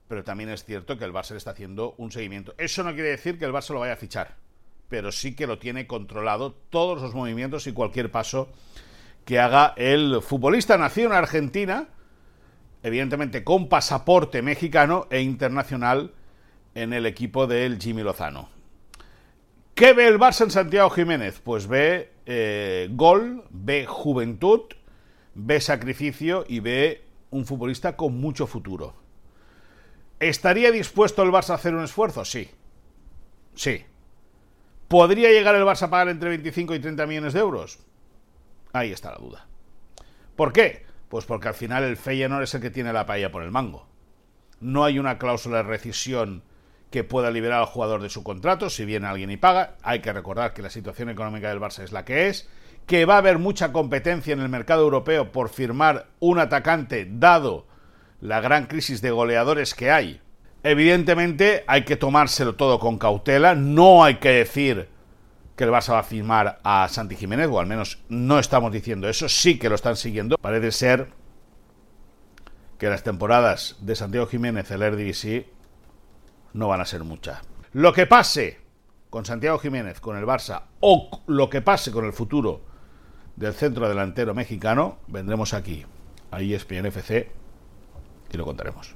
[0.09, 2.55] pero también es cierto que el Barça está haciendo un seguimiento.
[2.57, 4.35] Eso no quiere decir que el Barça lo vaya a fichar,
[4.89, 8.49] pero sí que lo tiene controlado todos los movimientos y cualquier paso
[9.23, 11.89] que haga el futbolista nacido en Argentina,
[12.81, 16.11] evidentemente con pasaporte mexicano e internacional
[16.73, 18.49] en el equipo del Jimmy Lozano.
[19.75, 21.39] ¿Qué ve el Barça en Santiago Jiménez?
[21.39, 24.61] Pues ve eh, gol, ve juventud,
[25.35, 29.08] ve sacrificio y ve un futbolista con mucho futuro.
[30.19, 32.25] ¿Estaría dispuesto el Barça a hacer un esfuerzo?
[32.25, 32.49] Sí.
[33.55, 33.85] Sí.
[34.87, 37.79] ¿Podría llegar el Barça a pagar entre 25 y 30 millones de euros?
[38.73, 39.47] Ahí está la duda.
[40.35, 40.85] ¿Por qué?
[41.09, 43.87] Pues porque al final el Feyenoord es el que tiene la paella por el mango.
[44.59, 46.43] No hay una cláusula de rescisión
[46.91, 49.77] que pueda liberar al jugador de su contrato si viene alguien y paga.
[49.83, 52.49] Hay que recordar que la situación económica del Barça es la que es,
[52.87, 57.67] que va a haber mucha competencia en el mercado europeo por firmar un atacante dado
[58.21, 60.21] la gran crisis de goleadores que hay.
[60.63, 64.89] Evidentemente hay que tomárselo todo con cautela, no hay que decir
[65.55, 69.09] que el Barça va a firmar a Santi Jiménez, o al menos no estamos diciendo
[69.09, 70.37] eso, sí que lo están siguiendo.
[70.37, 71.09] Parece ser
[72.77, 75.49] que las temporadas de Santiago Jiménez, el Eredivisie,
[76.53, 77.41] no van a ser muchas.
[77.73, 78.59] Lo que pase
[79.09, 82.61] con Santiago Jiménez, con el Barça, o lo que pase con el futuro
[83.35, 85.85] del centro delantero mexicano, vendremos aquí,
[86.31, 87.31] a ESPN FC,
[88.31, 88.95] y lo contaremos.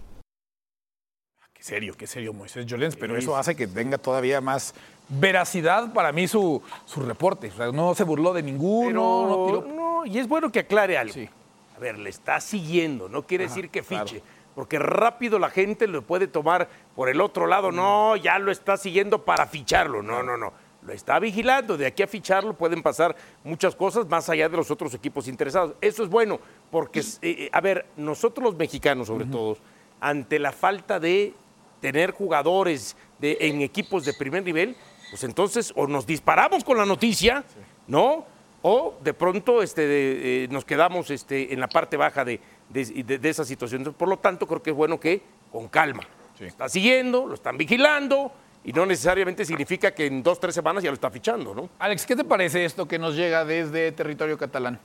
[1.54, 4.74] Qué serio, qué serio Moisés Llorens, pero eso hace que tenga todavía más
[5.08, 7.48] veracidad para mí su, su reporte.
[7.48, 9.76] O sea, no se burló de ninguno, Pero, no tiró...
[9.76, 11.13] no, y es bueno que aclare algo.
[11.13, 11.30] Sí.
[11.76, 14.19] A ver, le está siguiendo, no quiere decir que fiche.
[14.19, 14.43] claro.
[14.54, 17.72] Porque rápido la gente lo puede tomar por el otro lado.
[17.72, 20.04] No, ya lo está siguiendo para ficharlo.
[20.04, 20.54] No, no, no.
[20.86, 21.78] Lo está vigilando.
[21.78, 25.74] De aquí a ficharlo pueden pasar muchas cosas más allá de los otros equipos interesados.
[25.82, 26.39] Eso es bueno,
[26.72, 29.58] porque, eh, eh, a ver, nosotros los mexicanos, sobre todo,
[30.02, 31.34] ante la falta de
[31.80, 34.76] tener jugadores de, en equipos de primer nivel,
[35.10, 37.43] pues entonces o nos disparamos con la noticia,
[37.88, 38.26] ¿no?
[38.62, 43.19] O de pronto este, de- eh, nos quedamos este, en la parte baja de, de-
[43.30, 43.82] esa situación.
[43.82, 46.04] Entonces, por lo tanto, creo que es bueno que con calma.
[46.39, 48.32] Lo está siguiendo, lo están vigilando
[48.63, 51.69] y no necesariamente significa que en dos, tres semanas ya lo está fichando, ¿no?
[51.80, 54.80] Alex, ¿qué te parece esto que nos llega desde territorio catalán?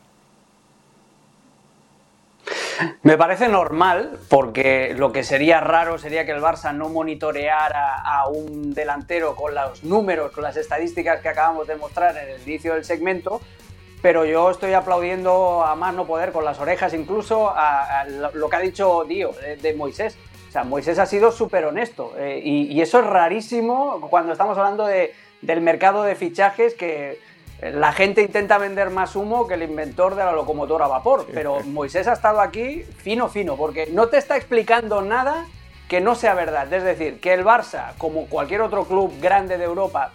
[3.02, 8.28] Me parece normal, porque lo que sería raro sería que el Barça no monitoreara a
[8.28, 12.74] un delantero con los números, con las estadísticas que acabamos de mostrar en el inicio
[12.74, 13.40] del segmento,
[14.00, 18.56] pero yo estoy aplaudiendo a más no poder, con las orejas incluso, a, lo que
[18.56, 20.16] ha dicho Dio de, Moisés.
[20.58, 25.60] Sea, Moisés ha sido súper honesto eh, y, eso es rarísimo cuando estamos hablando del
[25.60, 27.20] mercado de fichajes que
[27.60, 31.60] la gente intenta vender más humo que el inventor de la locomotora a vapor, pero
[31.64, 35.46] Moisés ha estado aquí fino, fino, porque no te está explicando nada
[35.88, 36.72] que no sea verdad.
[36.72, 40.12] Es decir, que el Barça, como cualquier otro club grande de Europa,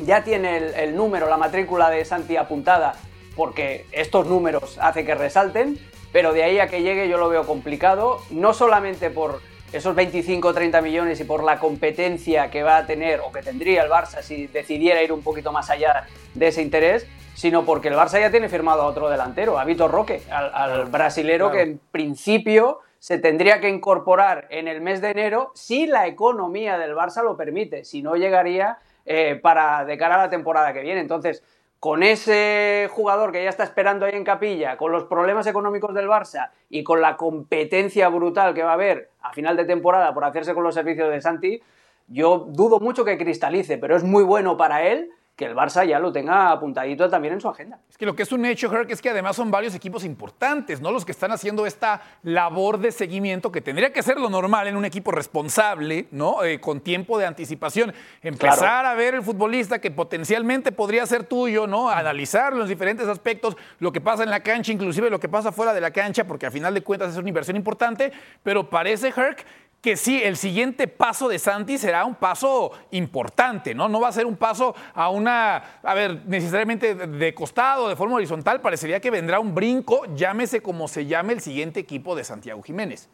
[0.00, 2.94] ya tiene el, número, la matrícula de Santi apuntada,
[3.36, 5.78] porque estos números hacen que resalten,
[6.12, 9.40] pero de ahí a que llegue yo lo veo complicado, no solamente por
[9.72, 13.42] esos 25 o 30 millones y por la competencia que va a tener o que
[13.42, 17.88] tendría el Barça si decidiera ir un poquito más allá de ese interés, sino porque
[17.88, 21.80] el Barça ya tiene firmado a otro delantero, a Vitor Roque, al, brasilero que en
[21.90, 27.22] principio se tendría que incorporar en el mes de enero si la economía del Barça
[27.24, 31.00] lo permite, si no llegaría eh, para de cara a la temporada que viene.
[31.00, 31.42] Entonces,
[31.82, 36.06] con ese jugador que ya está esperando ahí en capilla, con los problemas económicos del
[36.06, 40.22] Barça y con la competencia brutal que va a haber a final de temporada por
[40.24, 41.60] hacerse con los servicios de Santi,
[42.06, 45.10] yo dudo mucho que cristalice, pero es muy bueno para él
[45.42, 47.80] que el Barça ya lo tenga apuntadito también en su agenda.
[47.90, 50.80] Es que lo que es un hecho, Herc, es que además son varios equipos importantes,
[50.80, 50.92] ¿no?
[50.92, 54.76] Los que están haciendo esta labor de seguimiento que tendría que ser lo normal en
[54.76, 56.44] un equipo responsable, ¿no?
[56.44, 57.92] Eh, con tiempo de anticipación.
[58.22, 61.90] Empezar a ver el futbolista que potencialmente podría ser tuyo, ¿no?
[61.90, 65.74] Analizar los diferentes aspectos, lo que pasa en la cancha, inclusive lo que pasa fuera
[65.74, 68.12] de la cancha, porque a final de cuentas es una inversión importante,
[68.44, 69.44] pero parece, Herc,
[69.82, 73.88] que sí, el siguiente paso de Santi será un paso importante, ¿no?
[73.88, 78.14] No va a ser un paso a una, a ver, necesariamente de costado, de forma
[78.14, 82.62] horizontal, parecería que vendrá un brinco, llámese como se llame el siguiente equipo de Santiago
[82.62, 83.10] Jiménez.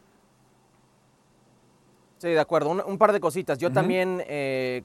[2.19, 3.57] Sí, de acuerdo, un, par de cositas.
[3.57, 4.83] Yo también eh,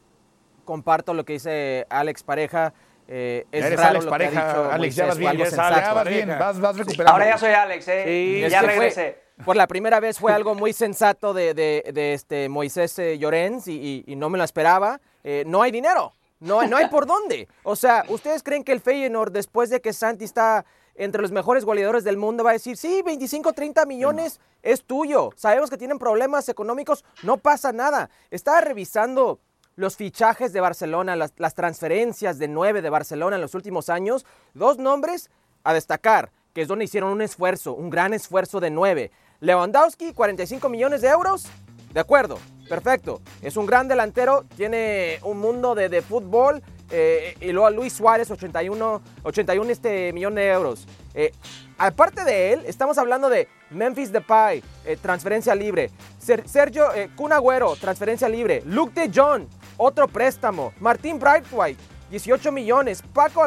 [0.65, 2.73] comparto lo que dice Alex Pareja.
[3.09, 5.45] Eh, es Eres raro Alex lo Pareja, que ha dicho Alex, ya vas bien, algo
[5.45, 7.13] ya vas bien, vas, vas recuperando.
[7.13, 8.49] Ahora ya soy Alex, ¿eh?
[8.51, 13.19] ya regresé por la primera vez fue algo muy sensato de, de, este Moisés eh,
[13.19, 15.01] Llorens y, no me lo esperaba.
[15.25, 17.49] Eh, no hay dinero, no, no hay por dónde.
[17.63, 21.65] O sea, ¿ustedes creen que el Feyenoord, después de que Santi está entre los mejores
[21.65, 25.31] goleadores del mundo, va a decir, sí, 25, 30 millones es tuyo?
[25.35, 28.11] Sabemos que tienen problemas económicos, no pasa nada.
[28.31, 29.41] Estaba revisando
[29.77, 34.25] los fichajes de Barcelona, las, transferencias de nueve de Barcelona en los últimos años.
[34.55, 35.31] Dos nombres
[35.65, 39.11] a destacar que es donde hicieron un esfuerzo, un gran esfuerzo de nueve.
[39.45, 41.45] Lewandowski, 45 millones de euros.
[41.93, 43.21] De acuerdo, perfecto.
[43.43, 46.63] Es un gran delantero, tiene un mundo de, fútbol.
[46.91, 50.87] Eh, y luego Luis Suárez, 81, 81 este millón de euros.
[51.15, 51.33] Eh,
[51.77, 55.91] aparte de él, estamos hablando de Memphis Depay, eh, transferencia libre.
[56.19, 58.63] Sergio Cunagüero, transferencia libre.
[58.65, 60.73] Luke de John, otro préstamo.
[60.81, 63.03] Martín Brightwhite, 18 millones.
[63.13, 63.47] Paco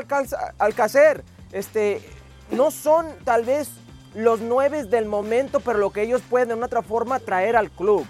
[0.59, 2.01] Alcácer, este,
[2.51, 3.69] no son tal vez
[4.17, 7.69] los nueve del momento, pero lo que ellos pueden de una otra forma traer al
[7.69, 8.05] club.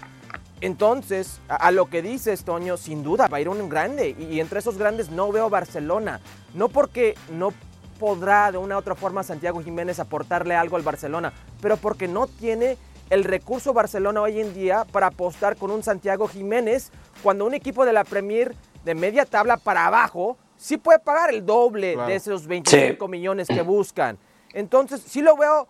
[0.62, 4.16] Entonces, a, lo que dices, Toño, sin duda va a ir un grande.
[4.18, 6.20] Y, entre esos grandes no veo Barcelona.
[6.54, 7.52] No porque no
[8.00, 12.26] podrá de una u otra forma Santiago Jiménez aportarle algo al Barcelona, pero porque no
[12.26, 12.78] tiene
[13.10, 16.90] el recurso Barcelona hoy en día para apostar con un Santiago Jiménez
[17.22, 21.44] cuando un equipo de la Premier de media tabla para abajo sí puede pagar el
[21.44, 24.18] doble de esos 25 millones que buscan.
[24.54, 25.68] Entonces, sí lo veo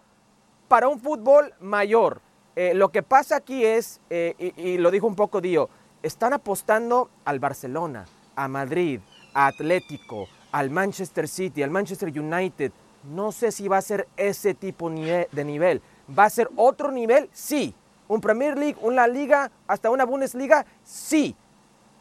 [0.69, 2.21] para un fútbol mayor.
[2.55, 5.69] Eh, lo que pasa aquí es, eh, y, lo dijo un poco Dio,
[6.03, 8.05] están apostando al Barcelona,
[8.37, 9.01] a Madrid,
[9.33, 12.73] a Atlético, al Manchester City, al Manchester United.
[13.05, 15.81] No sé si va a ser ese tipo de nivel.
[16.17, 17.29] ¿Va a ser otro nivel?
[17.33, 17.75] Sí.
[18.09, 20.65] ¿Un Premier League, una Liga, hasta una Bundesliga?
[20.83, 21.37] Sí.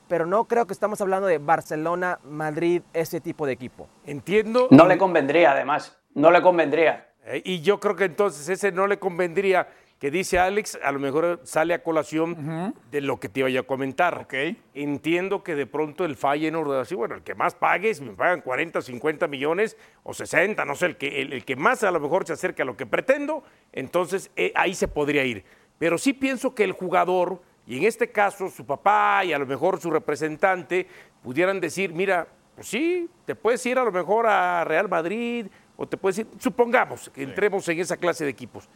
[0.07, 3.89] Pero no creo que estamos hablando de Barcelona, Madrid, ese tipo de equipo.
[4.05, 4.69] Entiendo.
[4.71, 5.97] No le convendría, además.
[6.13, 7.06] No le convendría.
[7.27, 9.67] Eh, y yo creo que entonces ese no le convendría
[9.99, 13.63] que dice Alex, a lo mejor sale a colación de lo que te iba a
[13.63, 14.21] comentar.
[14.25, 14.61] Okay.
[14.75, 18.41] Entiendo que de pronto el Feyenoord así, bueno, el que más pague, si me pagan
[18.41, 22.27] 40, 50 millones o 60, no sé, el que, el, que más a lo mejor
[22.27, 25.43] se acerca a lo que pretendo, entonces eh, ahí se podría ir.
[25.79, 29.47] Pero sí pienso que el jugador, y en este caso su papá y a lo
[29.47, 30.87] mejor su representante,
[31.23, 35.87] pudieran decir, mira, pues sí, te puedes ir a lo mejor a Real Madrid o
[35.87, 38.67] te puedes ir, supongamos que entremos en esa clase de equipos,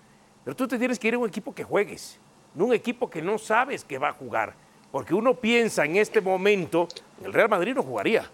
[0.46, 2.20] pero tú te tienes que ir a un equipo que juegues,
[2.56, 4.54] no un equipo que no sabes que va a jugar,
[4.92, 6.88] porque uno piensa en este momento,
[7.24, 8.30] el Real Madrid no jugaría.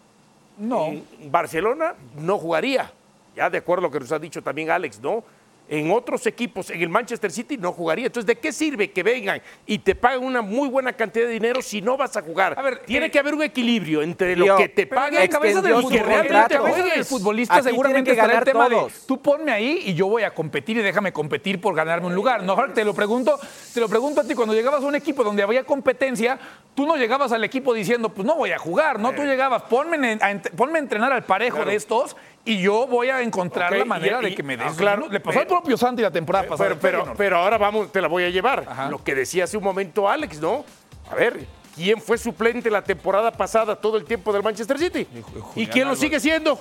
[0.58, 0.88] No.
[0.88, 2.92] En Barcelona no jugaría,
[3.36, 5.24] ya de acuerdo a lo que nos ha dicho también Alex, ¿no?
[5.70, 8.06] En otros equipos, en el Manchester City, no jugaría.
[8.08, 11.62] Entonces, ¿de qué sirve que vengan y te paguen una muy buena cantidad de dinero
[11.62, 12.56] si no vas a jugar?
[12.58, 15.62] A ver, Tiene eh, que haber un equilibrio entre lo que te pagan la cabeza
[15.62, 17.08] del, y futbolista, realmente en la cabeza del juegues.
[17.10, 18.94] futbolista seguramente que estará el ganar tema todos.
[19.02, 22.16] de tú ponme ahí y yo voy a competir y déjame competir por ganarme un
[22.16, 22.44] lugar.
[22.44, 23.40] No, te lo pregunto,
[23.74, 26.40] te lo pregunto a ti, cuando llegabas a un equipo donde había competencia,
[26.76, 29.14] tú no llegabas al equipo diciendo, pues no voy a jugar, ¿no?
[29.14, 32.16] Tú llegabas, ponme, en- a, ent- ponme a entrenar al parejo de estos
[32.48, 34.74] y yo voy a encontrar la manera y- de que me ah, des.
[34.74, 36.76] claro, le pasó al eh, propio Santi la temporada pasada.
[36.82, 38.66] Pero, pero, ahora vamos, te la voy a llevar.
[38.68, 38.90] Ajá.
[38.90, 40.64] Lo que decía hace un momento Alex, ¿no?
[41.12, 45.08] A ver, ¿quién fue suplente la temporada pasada todo el tiempo del Manchester City?
[45.56, 46.60] ¿Y, quién lo sigue siendo?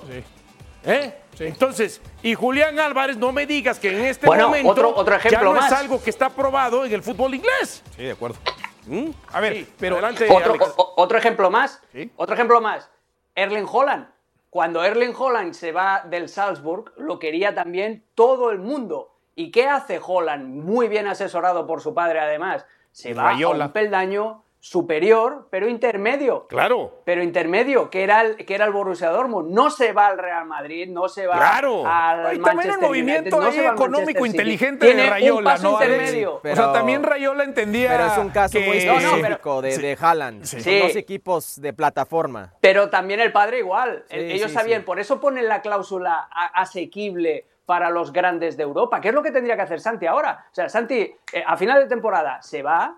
[0.85, 1.14] ¿Eh?
[1.40, 5.18] Entonces, y Julián Álvarez, no me digas que en este Bueno, momento otro- otro ya
[5.18, 5.70] ejemplo no más.
[5.72, 7.83] es algo que está probado en el fútbol inglés.
[7.96, 8.37] Sí, de acuerdo.
[8.87, 9.11] ¿Mm?
[9.33, 10.72] A ver, Sí, pero adelante, Otro, Alex.
[10.77, 11.81] o- otro ejemplo más.
[11.92, 12.11] Sí.
[12.16, 12.88] Otro ejemplo más.
[13.35, 14.07] Erling Holland.
[14.56, 19.12] Cuando Erling Holland se va del Salzburg, lo quería también todo el mundo.
[19.34, 20.64] ¿Y qué hace Holland?
[20.64, 22.64] Muy bien asesorado por su padre, además.
[22.90, 23.64] Se va Rayola.
[23.64, 26.46] a un peldaño superior, pero intermedio.
[26.48, 27.00] Claro.
[27.04, 29.52] Pero intermedio, que era el, que era el Borussia Dortmund.
[29.54, 31.86] No se va al Real Madrid, no se va Claro.
[31.86, 35.02] al Hay Manchester también un movimiento United, no ahí se va al económico inteligente Tiene
[35.02, 36.30] de un Rayola, paso ¿no, intermedio.
[36.36, 39.14] o sea, Pero- también Rayola entendía Pero es un caso que- muy No, no, pero-
[39.16, 40.44] específico de, de Haaland.
[40.44, 40.78] Son Sí.
[40.80, 42.52] dos equipos de plataforma.
[42.60, 44.04] Pero también el padre igual.
[44.10, 44.86] Sí, Ellos sí, sabían, sí.
[44.86, 49.30] por eso ponen la cláusula asequible para los grandes de Europa, que es lo que
[49.32, 50.46] tendría que hacer Santi ahora.
[50.50, 52.96] O sea, Santi, eh, a final de temporada se va,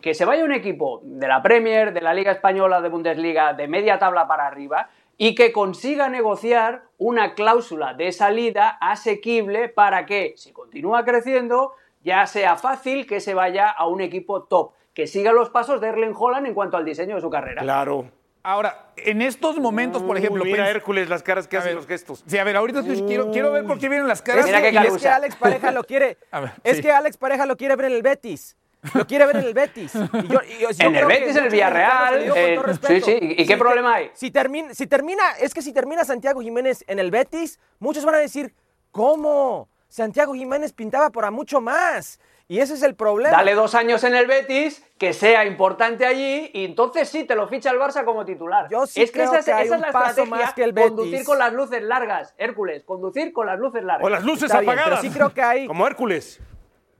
[0.00, 3.68] que se vaya un equipo de la Premier, de la Liga Española, de Bundesliga, de
[3.68, 10.34] media tabla para arriba, y que consiga negociar una cláusula de salida asequible para que,
[10.36, 15.32] si continúa creciendo, ya sea fácil que se vaya a un equipo top, que siga
[15.32, 17.62] los pasos de Erling Holland en cuanto al diseño de su carrera.
[17.62, 18.10] Claro.
[18.42, 22.24] Ahora, en estos momentos, por ejemplo, Uy, mira Hércules las caras que hacen los gestos.
[22.26, 24.46] Sí, a ver, ahorita estoy- quiero, quiero ver por qué vienen las caras.
[24.46, 25.08] Mira Y es que.
[25.08, 26.16] Alex Pareja lo quiere.
[26.30, 26.82] A ver, es sí.
[26.82, 28.56] que Alex Pareja lo quiere ver en el Betis.
[28.94, 29.94] Lo quiere ver en el Betis.
[29.94, 33.06] Y yo- y yo- yo En el Betis, en el Villarreal, eh, todo sí, respeto,
[33.06, 34.10] sí, ¿y- y qué si problema te- hay?
[34.14, 38.14] Si termina, si termina, es que si termina Santiago Jiménez en el Betis, muchos van
[38.14, 38.54] a decir,
[38.90, 39.68] ¿cómo?
[39.88, 42.20] Santiago Jiménez pintaba para mucho más.
[42.48, 43.36] Y ese es el problema.
[43.36, 47.46] Dale dos años en el Betis, que sea importante allí, y entonces sí te lo
[47.46, 48.66] ficha el Barça como titular.
[48.68, 50.46] Yo sí es que creo esa, es- que hay esa es un la paso estrategia,
[50.46, 50.90] más que el Betis.
[50.90, 54.04] conducir con las luces largas, Hércules, conducir con las luces largas.
[54.04, 54.98] O las luces Está bien, apagadas.
[55.00, 56.40] pero sí creo que hay- Como Hércules.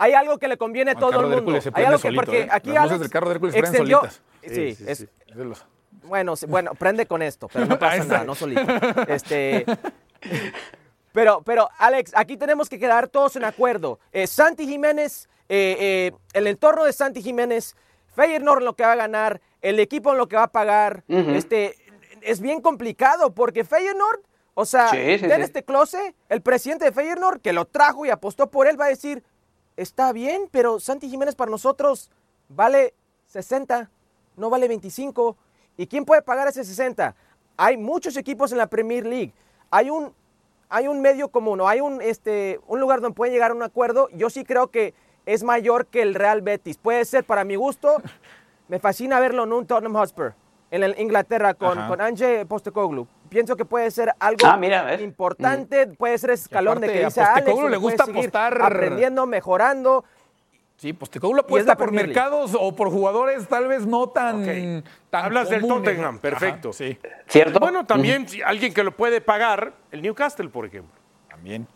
[0.02, 1.60] Hay algo que le conviene a El todo carro el mundo.
[1.74, 2.48] Hay algo que porque ¿eh?
[2.50, 4.22] aquí Las luces del carro de Hércules prenden extendió- solitas.
[4.42, 5.08] Sí, sí, es- sí.
[6.04, 8.62] Bueno, sí, bueno, prende con esto, pero no pasa nada, no solito.
[9.08, 9.66] Este,
[11.12, 13.98] pero, pero, Alex, aquí tenemos que quedar todos en acuerdo.
[14.12, 17.76] Eh, Santi Jiménez, eh, eh, el entorno de Santi Jiménez,
[18.14, 21.04] Feyenoord en lo que va a ganar, el equipo en lo que va a pagar,
[21.08, 21.76] este,
[22.22, 24.20] es bien complicado porque Feyenoord,
[24.54, 25.42] o sea, Sí, sí, Den sí.
[25.42, 28.88] este close, el presidente de Feyenoord, que lo trajo y apostó por él, va a
[28.88, 29.22] decir,
[29.80, 32.10] está bien, pero Santi Jiménez para nosotros
[32.48, 32.94] vale
[33.26, 33.90] 60,
[34.36, 35.36] no vale 25.
[35.76, 37.14] ¿Y quién puede pagar ese 60?
[37.56, 39.32] Hay muchos equipos en la Premier League.
[39.70, 40.12] Hay un,
[40.68, 43.62] hay un medio común, o hay un, este, un lugar donde pueden llegar a un
[43.62, 44.08] acuerdo.
[44.12, 44.94] Yo sí creo que
[45.26, 46.76] es mayor que el Real Betis.
[46.76, 48.02] Puede ser, para mi gusto,
[48.68, 50.34] me fascina verlo en un Tottenham Hotspur,
[50.70, 51.88] en el- Inglaterra, con, Ajá.
[51.88, 53.06] con Ange Postecoglou.
[53.30, 54.58] Pienso que puede ser algo Ah,
[55.00, 58.04] importante, puede ser ese escalón de aparte, que a dice Alex, Postecoglou donde le gusta
[58.04, 60.04] apostar- aprendiendo, mejorando.
[60.76, 64.42] Sí, pues Postecoglou apuesta por mercados o por jugadores tal vez no tan,
[64.80, 64.84] Ok.
[65.10, 65.66] tan Hablas del.
[65.66, 66.70] Tottenham, perfecto.
[66.70, 67.60] Ajá, sí, ¿Cierto?
[67.60, 70.98] Bueno, también si alguien que lo puede pagar, el Newcastle, por ejemplo.
[71.28, 71.66] también.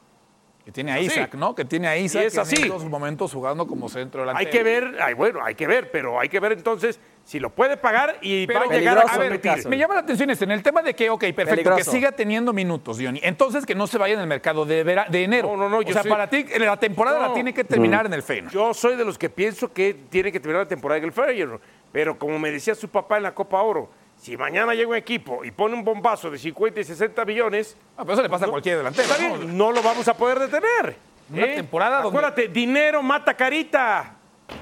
[0.64, 1.04] Que tiene a Así.
[1.06, 1.54] Isaac, ¿no?
[1.54, 2.54] Que tiene a Isaac es en así.
[2.62, 4.48] estos momentos jugando como centro delantero.
[4.48, 7.50] Hay que ver, ay, bueno, hay que ver, pero hay que ver entonces si lo
[7.50, 9.68] puede pagar y Pero va a llegar a competir.
[9.68, 11.76] Me llama la atención este, en el tema de que, ok, perfecto, Peligroso.
[11.76, 13.20] que siga teniendo minutos, Diony.
[13.22, 15.48] Entonces que no se vaya en el mercado de, vera- de enero.
[15.48, 17.28] No, no, no, O yo sea, para ti la temporada No.
[17.28, 18.52] la tiene que terminar en el Feyenoord.
[18.54, 21.60] Yo soy de los que pienso que tiene que terminar la temporada en el Feyenoord,
[21.92, 23.90] pero como me decía su papá en la Copa Oro,
[24.24, 28.04] si mañana llega un equipo y pone un bombazo de 50 y 60 millones, Ah,
[28.04, 29.06] pero eso le pasa a cualquier delantero.
[29.06, 29.36] está ¿no?
[29.36, 30.88] bien, no lo vamos a poder detener.
[30.90, 30.96] ¿eh?
[31.30, 34.13] Una temporada donde- Acuérdate, dinero mata carita.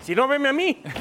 [0.03, 0.83] Si no, veme a mí.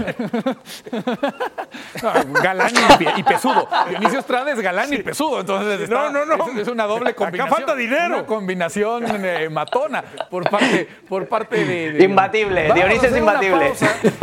[2.04, 3.68] Ah, galán y, pe- y pesudo.
[3.90, 5.42] Dionisio Estrada es galán y pesudo.
[5.42, 6.48] Entonces No, está- no, no.
[6.48, 7.56] Es, es una doble Acá combinación.
[7.58, 8.16] falta dinero.
[8.16, 13.74] Una combinación eh, matona por parte, por parte de, de- Imbatible, Dionisio es imbatible.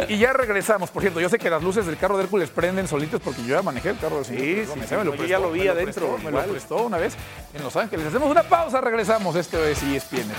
[0.09, 0.91] y ya regresamos.
[0.91, 3.57] Por cierto, yo sé que las luces del carro de Hércules prenden solitas porque yo
[3.57, 4.43] ya manejé el carro del señor.
[4.43, 6.77] Sí, sí, me sí, yo ya lo vi me lo adentro, prestó, me lo prestó
[6.83, 7.17] una vez
[7.55, 8.07] en Los Ángeles.
[8.07, 9.37] Hacemos una pausa, regresamos.
[9.37, 10.33] Esto es ESPN.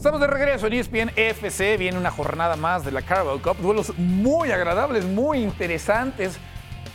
[0.00, 1.76] Estamos de regreso en ESPN FC.
[1.76, 3.58] Viene una jornada más de la Carabao Cup.
[3.58, 6.38] Duelos muy agradables, muy interesantes.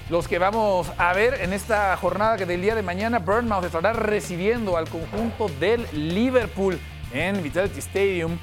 [0.09, 3.93] los que vamos a ver en esta jornada que del día de mañana Bournemouth estará
[3.93, 6.79] recibiendo al conjunto del Liverpool
[7.13, 8.39] en Vitality Stadium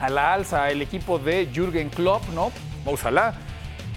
[0.00, 2.50] a la alza el equipo de Jürgen Klopp, ¿no?
[2.84, 3.34] Ojalá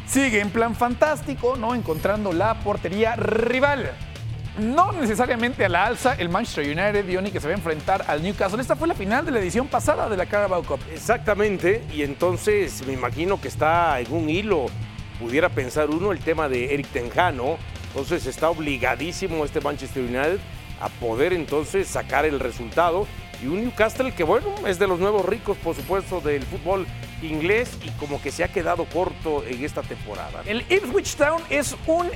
[0.05, 1.73] sigue en plan fantástico, ¿no?
[1.73, 3.89] Encontrando la portería rival.
[4.57, 8.23] No necesariamente a la alza el Manchester United, Diony, que se va a enfrentar al
[8.23, 8.59] Newcastle.
[8.59, 10.79] Esta fue la final de la edición pasada de la Carabao Cup.
[10.91, 14.65] Exactamente, y entonces me imagino que está en un hilo,
[15.19, 17.57] pudiera pensar uno, el tema de Eric Tenjano.
[17.89, 20.39] Entonces está obligadísimo este Manchester United
[20.81, 23.05] a poder entonces sacar el resultado.
[23.43, 26.87] Y un Newcastle que, bueno, es de los nuevos ricos, por supuesto, del fútbol
[27.21, 30.41] inglés y como que se ha quedado corto en esta temporada.
[30.47, 32.09] El Ipswich Town es un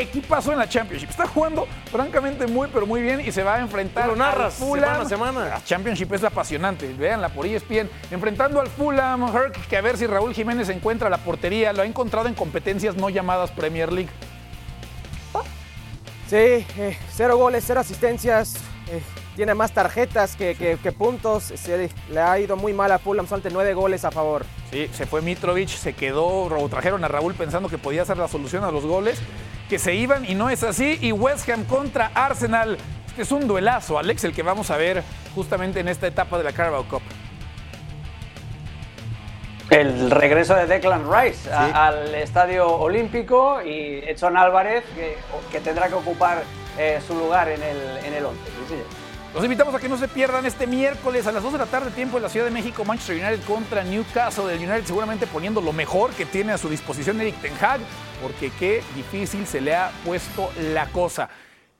[0.00, 1.10] equipazo en la Championship.
[1.10, 4.66] Está jugando francamente muy, pero muy bien y se va a enfrentar Lo narras al
[4.68, 4.84] Fulham.
[4.84, 5.44] semana a semana.
[5.48, 6.92] La Championship es apasionante.
[6.92, 7.88] Véanla por ESPN.
[8.10, 11.72] Enfrentando al Fulham, Herc, que a ver si Raúl Jiménez encuentra la portería.
[11.72, 14.10] Lo ha encontrado en competencias no llamadas Premier League.
[16.28, 18.56] Sí, eh, cero goles, cero asistencias.
[18.90, 19.00] eh,
[19.36, 21.44] tiene más tarjetas que, que- que puntos.
[21.44, 24.44] Se, le ha ido muy mal a Fulham, solamente nueve goles a favor.
[24.72, 28.26] Sí, se fue Mitrovic, se quedó, o trajeron a Raúl pensando que podía ser la
[28.26, 29.20] solución a los goles,
[29.68, 30.98] que se iban y no es así.
[31.00, 32.76] Y West Ham contra Arsenal.
[33.06, 35.02] Este es un duelazo, Alex, el que vamos a ver
[35.34, 37.02] justamente en esta etapa de la Carabao Cup.
[39.70, 45.16] El regreso de Declan Rice a- al Estadio Olímpico y Edson Álvarez, que,
[45.50, 46.42] que tendrá que ocupar
[46.78, 48.40] eh, su lugar en el, en el 11.
[48.44, 49.05] sí, señor.
[49.36, 51.90] Los invitamos a que no se pierdan este miércoles a las 2 de la tarde,
[51.90, 54.50] tiempo en la Ciudad de México, Manchester United contra Newcastle.
[54.50, 57.80] El United seguramente poniendo lo mejor que tiene a su disposición Eric Ten Hag,
[58.22, 61.28] porque qué difícil se le ha puesto la cosa.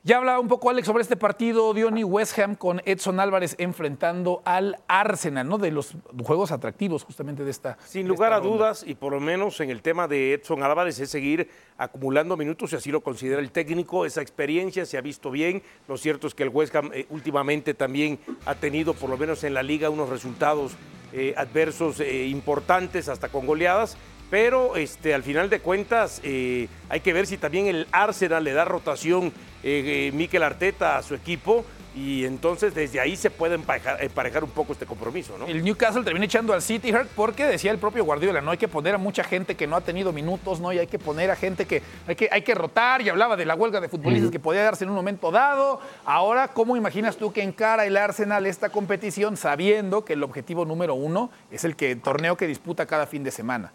[0.07, 4.41] Ya hablaba un poco Alex sobre este partido, Diony West Ham con Edson Álvarez enfrentando
[4.45, 5.59] al Arsenal, ¿no?
[5.59, 7.77] De los juegos atractivos justamente de esta.
[7.85, 8.57] Sin de lugar esta a ronda.
[8.57, 12.73] dudas, y por lo menos en el tema de Edson Álvarez, es seguir acumulando minutos,
[12.73, 14.07] y así lo considera el técnico.
[14.07, 15.61] Esa experiencia se ha visto bien.
[15.89, 19.43] Lo cierto es que el West Ham eh, últimamente también ha tenido, por lo menos
[19.43, 20.77] en la liga, unos resultados
[21.13, 23.97] eh, adversos eh, importantes, hasta con goleadas.
[24.31, 28.53] Pero este, al final de cuentas, eh, hay que ver si también el Arsenal le
[28.53, 31.65] da rotación eh, eh, Mikel Arteta a su equipo.
[31.97, 35.47] Y entonces desde ahí se puede emparejar, emparejar un poco este compromiso, ¿no?
[35.47, 38.69] El Newcastle termina echando al City Hurt porque decía el propio Guardiola, no hay que
[38.69, 41.37] poner a mucha gente que no ha tenido minutos, no, y hay que poner a
[41.37, 44.39] gente que hay que, hay que rotar, y hablaba de la huelga de futbolistas que
[44.39, 45.81] podía darse en un momento dado.
[46.05, 50.95] Ahora, ¿cómo imaginas tú que encara el Arsenal esta competición sabiendo que el objetivo número
[50.95, 53.73] uno es el que, torneo que disputa cada fin de semana?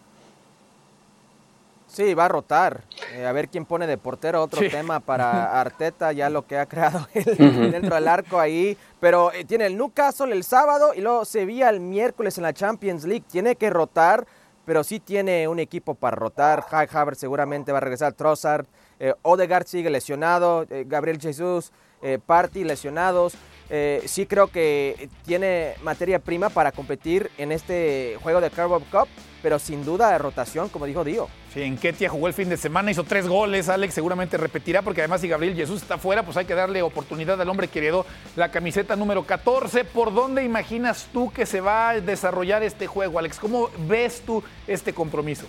[1.92, 2.84] Sí, va a rotar.
[3.12, 4.68] Eh, a ver quién pone de portero, otro Sí.
[4.70, 8.76] tema para Arteta, ya lo que ha creado él dentro del arco ahí.
[8.98, 13.04] Pero eh, tiene el Newcastle el sábado y luego Sevilla el miércoles en la Champions
[13.04, 13.24] League.
[13.30, 14.26] Tiene que rotar,
[14.64, 16.64] pero sí tiene un equipo para rotar.
[16.70, 18.64] Kai Havertz seguramente va a regresar, Trossard.
[18.98, 23.34] Eh, Odegaard sigue lesionado, eh, Gabriel Jesús, eh, Party lesionados.
[23.74, 29.08] Eh, sí creo que tiene materia prima para competir en este juego de Carabao Cup,
[29.42, 31.26] pero sin duda de rotación, como dijo Dio.
[31.54, 35.00] Sí, en Ketia jugó el fin de semana, hizo tres goles, Alex seguramente repetirá, porque
[35.00, 37.82] además si Gabriel Jesús está fuera, pues hay que darle oportunidad al hombre que
[38.36, 39.84] la camiseta número 14.
[39.86, 43.38] ¿Por dónde imaginas tú que se va a desarrollar este juego, Alex?
[43.38, 45.46] ¿Cómo ves tú este compromiso?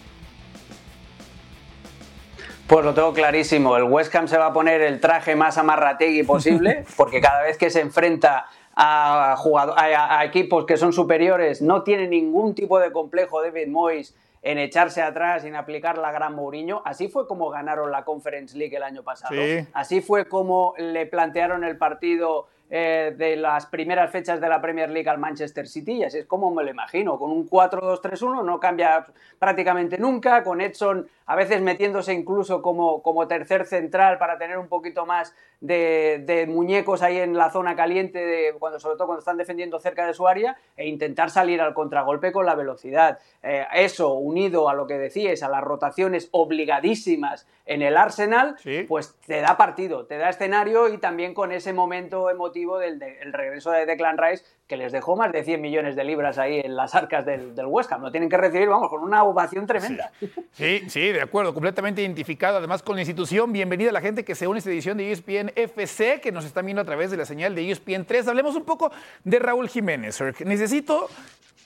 [2.67, 3.75] Pues lo tengo clarísimo.
[3.77, 7.57] El West Ham se va a poner el traje más amarrategui posible, porque cada vez
[7.57, 8.45] que se enfrenta
[8.75, 14.15] a, a- a equipos que son superiores, no tiene ningún tipo de complejo David Moyes
[14.41, 16.81] en echarse atrás y en aplicar la gran Mourinho.
[16.85, 19.33] Así fue como ganaron la Conference League el año pasado.
[19.35, 19.65] Sí.
[19.73, 24.89] Así fue como le plantearon el partido eh, de las primeras fechas de la Premier
[24.89, 28.59] League al Manchester City, y así es como me lo imagino, con un 4-2-3-1, no
[28.59, 29.05] cambia
[29.37, 34.67] prácticamente nunca, con Edson a veces metiéndose incluso como, como tercer central para tener un
[34.67, 39.19] poquito más de, de muñecos ahí en la zona caliente, de, cuando, sobre todo cuando
[39.19, 43.19] están defendiendo cerca de su área, e intentar salir al contragolpe con la velocidad.
[43.41, 48.83] Eh, eso, unido a lo que decíais, a las rotaciones obligadísimas en el Arsenal, Sí.
[48.87, 53.19] pues te da partido, te da escenario y también con ese momento emotivo del de-
[53.21, 56.61] el regreso de Declan Rice, que les dejó más de 100 millones de libras ahí
[56.63, 58.01] en las arcas del, del West Ham.
[58.01, 60.11] Lo tienen que recibir, vamos, con una ovación tremenda.
[60.53, 62.57] Sí, sí, de acuerdo, completamente identificado.
[62.57, 65.11] Además, con la institución, bienvenida a la gente que se une a esta edición de
[65.11, 68.27] ESPN FC, que nos están viendo a través de la señal de E ESPN 3.
[68.27, 68.91] Hablemos un poco
[69.23, 70.21] de Raúl Jiménez.
[70.45, 71.09] Necesito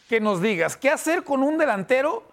[0.09, 2.23] que nos digas qué hacer con un delantero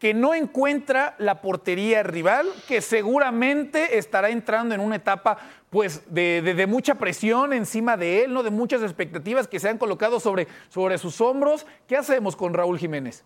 [0.00, 5.36] que no encuentra la portería rival, que seguramente estará entrando en una etapa
[5.68, 8.42] pues de, de- de mucha presión encima de él, ¿no?
[8.42, 11.66] de muchas expectativas que se han colocado sobre, sobre sus hombros.
[11.86, 13.24] ¿Qué hacemos con Raúl Jiménez?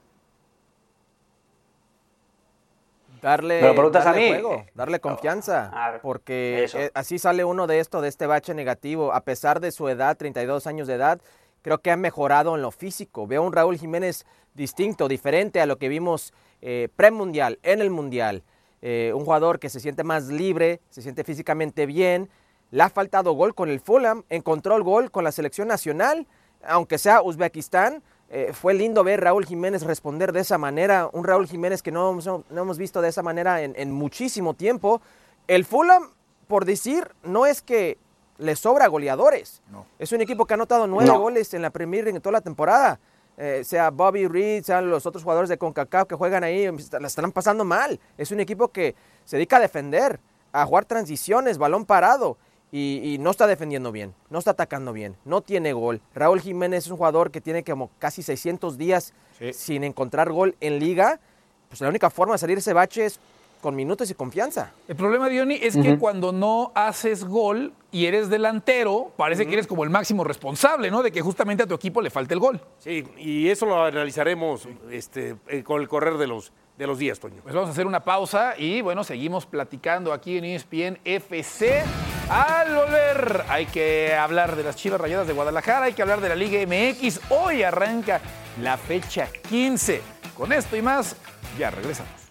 [3.22, 4.41] Darle, ¿Me lo preguntas darle a mí?
[4.43, 5.70] juego, darle confianza,
[6.03, 6.79] porque eso.
[6.79, 9.14] eh, así sale uno de esto, de este bache negativo.
[9.14, 11.20] A pesar de su edad, 32 años de edad,
[11.62, 13.27] creo que ha mejorado en lo físico.
[13.27, 14.27] Veo un Raúl Jiménez
[14.65, 16.33] distinto, diferente a lo que vimos
[16.63, 18.43] eh, premundial, en el mundial.
[18.83, 22.29] Eh, un jugador que se siente más libre, se siente físicamente bien.
[22.71, 26.27] Le ha faltado gol con el Fulham, encontró el gol con la selección nacional,
[26.67, 28.03] aunque sea Uzbekistán.
[28.31, 32.11] Eh, fue lindo ver Raúl Jiménez responder de esa manera, un Raúl Jiménez que no,
[32.11, 35.01] hemos- no hemos visto de esa manera en, en muchísimo tiempo.
[35.47, 36.11] El Fulham,
[36.49, 37.99] por decir, no es que
[38.39, 39.63] le sobra goleadores.
[39.99, 41.21] Es un equipo que ha anotado nueve No.
[41.21, 42.99] goles en la Premier League en toda la temporada.
[43.37, 46.68] Eh, sea Bobby Reed, sean los otros jugadores de CONCACAF que juegan ahí,
[47.01, 47.99] la están pasando mal.
[48.16, 50.20] Es un equipo que se dedica a defender,
[50.53, 52.37] a jugar transiciones, balón parado.
[52.70, 56.01] Y, y no está defendiendo bien, no está atacando bien, no tiene gol.
[56.12, 59.14] Raúl Jiménez es un jugador que tiene como casi 600 días
[59.53, 61.20] sin encontrar gol en liga.
[61.68, 63.20] Pues la única forma de salir ese bache es
[63.65, 64.75] con minutos y confianza.
[64.87, 69.67] El problema, Diony, es que cuando no haces gol y eres delantero, parece que eres
[69.67, 71.03] como el máximo responsable, ¿no?
[71.03, 72.61] De que justamente a tu equipo le falte el gol.
[72.77, 77.19] Sí, y eso lo analizaremos este, eh, con el correr de los, de los días,
[77.19, 77.41] Toño.
[77.43, 81.83] Pues vamos a hacer una pausa y bueno, seguimos platicando aquí en ESPN FC.
[82.29, 86.29] Al volver hay que hablar de las Chivas Rayadas de Guadalajara, hay que hablar de
[86.29, 87.19] la Liga MX.
[87.31, 88.21] Hoy arranca
[88.61, 90.03] la fecha 15.
[90.37, 91.17] Con esto y más,
[91.59, 92.24] ya regresamos.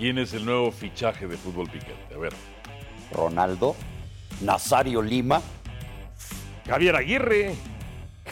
[0.00, 2.14] ¿Quién es el nuevo fichaje de fútbol picante?
[2.14, 2.32] A ver.
[3.12, 3.76] Ronaldo,
[4.40, 5.42] Nazario Lima,
[6.66, 7.54] Javier Aguirre.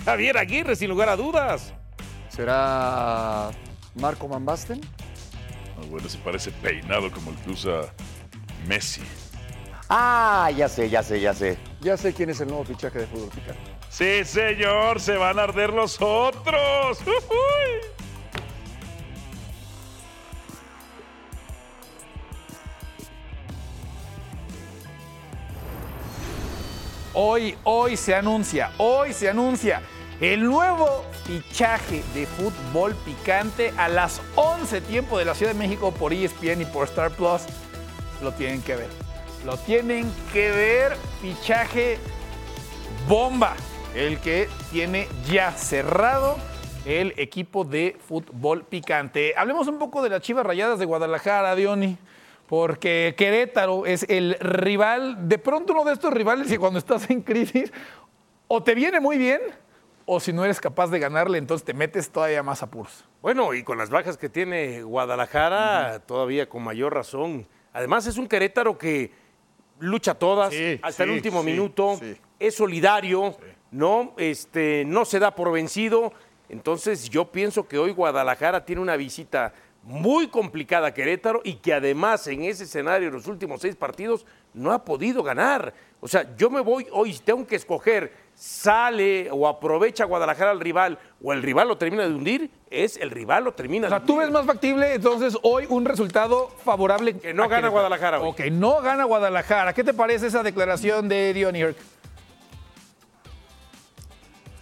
[0.02, 1.74] Javier Aguirre, sin lugar a dudas.
[2.30, 3.50] ¿Será
[3.96, 4.80] Marco Van Basten?
[5.76, 7.82] Ah, bueno, se parece peinado como el que usa
[8.66, 9.02] Messi.
[9.90, 11.58] Ah, ya sé, ya sé, ya sé.
[11.82, 13.60] Ya sé quién es el nuevo fichaje de fútbol picante.
[13.90, 16.98] Sí, señor, se van a arder los otros.
[17.02, 17.97] Ujuy.
[27.20, 29.82] Hoy, hoy se anuncia, hoy se anuncia
[30.20, 35.90] el nuevo fichaje de fútbol picante a las 11 tiempo de la Ciudad de México
[35.90, 37.42] por ESPN y por Star Plus.
[38.22, 38.88] Lo tienen que ver.
[39.44, 40.96] Lo tienen que ver.
[41.20, 41.98] Fichaje
[43.08, 43.56] bomba.
[43.96, 46.36] El que tiene ya cerrado
[46.84, 49.34] el equipo de fútbol picante.
[49.36, 51.98] Hablemos un poco de las Chivas Rayadas de Guadalajara, Diony.
[52.48, 57.20] Porque Querétaro es el rival, de pronto uno de estos rivales que cuando estás en
[57.20, 57.70] crisis
[58.48, 59.40] o te viene muy bien
[60.06, 63.04] o si no eres capaz de ganarle, entonces te metes todavía más apuros.
[63.20, 67.46] Bueno, y con las bajas que tiene Guadalajara, todavía con mayor razón.
[67.74, 69.12] Además, es un Querétaro que
[69.78, 72.16] lucha todas Sí, hasta el último sí, minuto, sí.
[72.38, 73.36] es solidario,
[73.70, 74.14] ¿no?
[74.16, 76.14] Este, no se da por vencido.
[76.48, 79.52] Entonces, yo pienso que hoy Guadalajara tiene una visita
[79.88, 84.70] muy complicada Querétaro y que además en ese escenario, en los últimos seis partidos, no
[84.70, 85.72] ha podido ganar.
[86.00, 90.98] O sea, yo me voy hoy, tengo que escoger, sale o aprovecha Guadalajara al rival
[91.22, 94.06] o el rival lo termina de hundir, es el rival lo termina O sea, de
[94.06, 94.26] tú hundir.
[94.26, 97.18] ves más factible entonces hoy un resultado favorable.
[97.18, 97.72] Que no gana Querétaro.
[97.72, 98.28] Guadalajara hoy.
[98.28, 99.72] Ok, no gana Guadalajara.
[99.72, 101.78] ¿Qué te parece esa declaración de Diony Herc?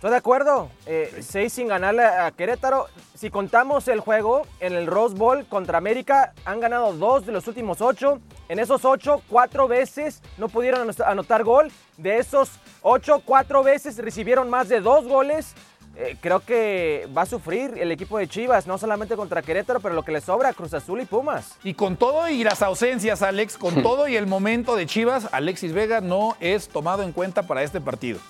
[0.07, 0.71] Estoy de acuerdo.
[0.87, 2.87] Eh, Seis sin ganarle a Querétaro.
[3.17, 7.49] Si contamos el juego en el Rose Bowl contra América, han ganado dos de los
[7.49, 8.21] últimos ocho.
[8.49, 11.73] En esos ocho, cuatro veces no pudieron ano- anotar gol.
[11.97, 12.53] De esos
[12.83, 15.55] ocho, cuatro veces recibieron más de dos goles.
[15.97, 19.97] Eh, creo que va a sufrir el equipo de Chivas, no solamente contra Querétaro, pero
[19.97, 21.57] lo que le sobra, Cruz Azul y Pumas.
[21.65, 25.73] Y con todo y las ausencias, Alex, con todo y el momento de Chivas, Alexis
[25.73, 28.21] Vega no es tomado en cuenta para este partido.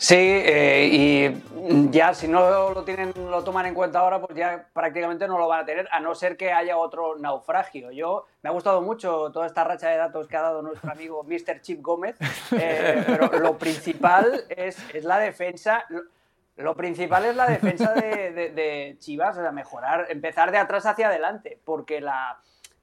[0.00, 4.64] Sí, eh, y ya si no lo tienen, lo toman en cuenta ahora, pues ya
[4.72, 7.90] prácticamente no lo van a tener, a no ser que haya otro naufragio.
[7.90, 11.24] Yo me ha gustado mucho toda esta racha de datos que ha dado nuestro amigo
[11.28, 11.60] Mr.
[11.62, 12.16] Chip Gómez,
[12.52, 15.84] eh, pero lo principal es, es la defensa.
[16.56, 20.86] Lo, principal es la defensa de, de- de Chivas, o sea, mejorar, empezar de atrás
[20.86, 22.38] hacia adelante, porque la,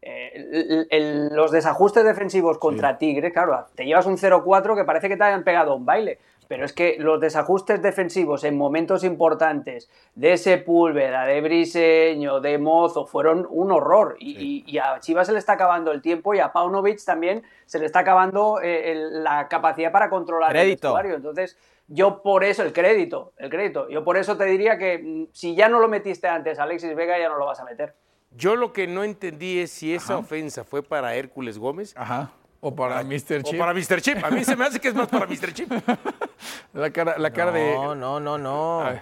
[0.06, 5.10] eh, el- el- los desajustes defensivos contra Tigre, claro, te llevas un 0-4 que parece
[5.10, 6.20] que te hayan pegado un baile.
[6.48, 13.08] Pero es que los desajustes defensivos en momentos importantes de Sepúlveda, de Briseño, de Mozo,
[13.08, 14.16] fueron un horror.
[14.20, 17.42] Y, y- y a Chivas se le está acabando el tiempo y a Paunovic también
[17.66, 20.56] se le está acabando eh, el- la capacidad para controlar el
[20.92, 21.16] vestuario.
[21.16, 25.28] Entonces, Yo por eso, el crédito, el crédito, yo por eso te diría que mm,
[25.34, 27.94] si ya no lo metiste antes, Alexis Vega ya no lo vas a meter.
[28.38, 31.94] Yo lo que no entendí es si esa ofensa fue para Hércules Gómez.
[31.96, 32.32] Ajá.
[32.60, 33.44] O para Mr.
[33.44, 33.56] Chip.
[33.56, 34.02] O para Mr.
[34.02, 34.24] Chip.
[34.24, 35.54] A mí se me hace que es más para Mr.
[35.54, 35.72] Chip.
[36.74, 37.74] La cara, la cara de.
[37.74, 38.82] No, no, no, no.
[38.82, 39.02] A ver.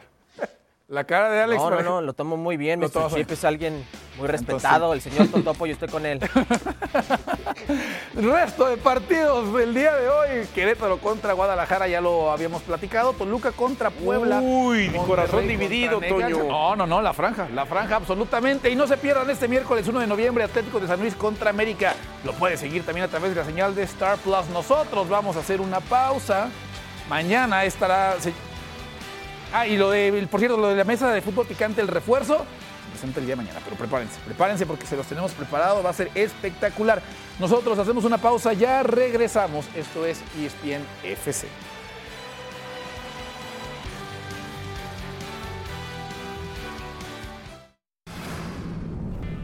[0.87, 1.61] La cara de Alex.
[1.61, 2.79] No, no, no, lo tomo muy bien.
[2.79, 3.15] Lo Mr.
[3.15, 3.83] Chip es alguien
[4.17, 4.93] muy respetado.
[4.93, 6.19] El señor Totopo, yo estoy con él.
[8.15, 10.47] Resto de partidos del día de hoy.
[10.53, 13.13] Querétaro contra Guadalajara, ya lo habíamos platicado.
[13.13, 14.39] Toluca contra Puebla.
[14.41, 15.99] Uy, mi corazón dividido.
[15.99, 16.43] Toño.
[16.43, 18.69] No, no, no, la franja, la franja absolutamente.
[18.69, 21.93] Y no se pierdan este miércoles 1 de noviembre Atlético de San Luis contra América.
[22.23, 24.47] Lo puede seguir también a través de la señal de Star Plus.
[24.51, 26.49] Nosotros vamos a hacer una pausa.
[27.09, 28.15] Mañana estará...
[29.53, 32.43] Ah, y lo de, por cierto, lo de la mesa de fútbol picante, el refuerzo,
[33.03, 36.09] el día de mañana, pero prepárense, prepárense porque se los tenemos preparado, va a ser
[36.15, 37.01] espectacular.
[37.39, 39.65] Nosotros hacemos una pausa, ya regresamos.
[39.75, 41.47] Esto es ESPN FC.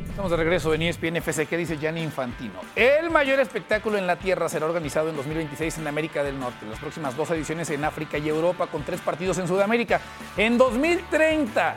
[0.09, 1.45] Estamos de regreso en ESPN FC.
[1.45, 2.59] ¿Qué dice Gianni Infantino?
[2.75, 6.65] El mayor espectáculo en la Tierra será organizado en 2026 en América del Norte.
[6.69, 10.01] Las próximas dos ediciones en África y Europa con tres partidos en Sudamérica.
[10.35, 11.75] En 2030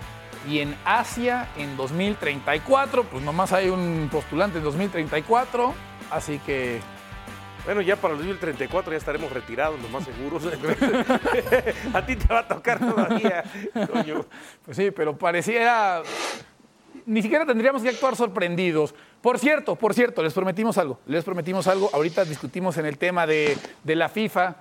[0.49, 3.05] y en Asia en 2034.
[3.05, 5.75] Pues nomás hay un postulante en 2034.
[6.11, 6.81] Así que
[7.65, 10.43] Bueno, ya para el 2034 ya estaremos retirados, lo más seguros.
[11.95, 13.45] a ti te va a tocar todavía,
[13.93, 14.27] Toño.
[14.65, 16.03] Pues sí, pero pareciera.
[17.07, 18.95] Ni siquiera tendríamos que actuar sorprendidos.
[19.21, 21.01] Por cierto, por cierto, les prometimos algo.
[21.07, 21.91] Les prometimos algo.
[21.93, 24.57] Ahorita discutimos en el tema de, de la FIFA.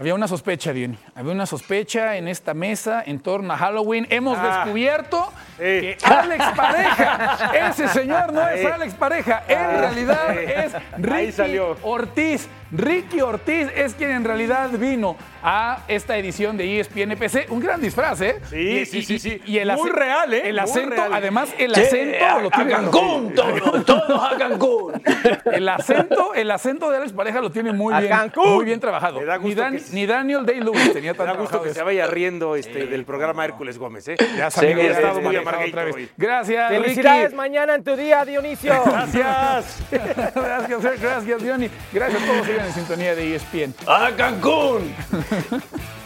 [0.00, 0.96] Había una sospecha, Diony.
[1.14, 4.06] Había una sospecha en esta mesa en torno a Halloween.
[4.08, 4.62] Hemos Ah.
[4.64, 5.62] descubierto Sí.
[5.62, 8.64] que Alex Pareja, ese señor no es.
[8.64, 11.58] Alex Pareja, en Ah, realidad es Ricky.
[11.82, 12.48] Ortiz.
[12.72, 17.46] Ricky Ortiz es quien en realidad vino a esta edición de ESPN PC.
[17.50, 18.40] Un gran disfraz, ¿eh?
[18.50, 19.42] Sí, Y- sí, y- sí, sí.
[19.46, 20.42] Y el Muy real, ¿eh?
[20.50, 21.12] El acento, real.
[21.14, 22.70] además, el Che, acento a, lo a tiene.
[22.72, 25.02] Cancún, todos, todos a Cancún.
[25.52, 28.54] El acento, el acento de Alex Pareja lo tiene muy ¡A bien, Cancún!
[28.54, 29.18] muy bien trabajado.
[29.20, 31.62] Me da Ni, gusto Dan- que- ni Daniel Day-Lewis tenía Me tan da gusto trabajado
[31.64, 34.16] que se vaya riendo este, del programa Hércules Gómez, ¿eh?
[34.36, 35.94] Ya Sí, sabía que que ha estado muy amarguito otra vez.
[35.94, 36.08] hoy.
[36.16, 36.82] Gracias, Ricky.
[36.82, 38.74] Felicidades mañana en tu día, Dionisio.
[38.84, 39.82] Gracias.
[40.34, 41.68] gracias, gracias, Diony.
[41.92, 42.46] Gracias a todos.
[42.66, 43.74] En sintonía de ESPN.
[43.86, 44.94] ¡A Cancún!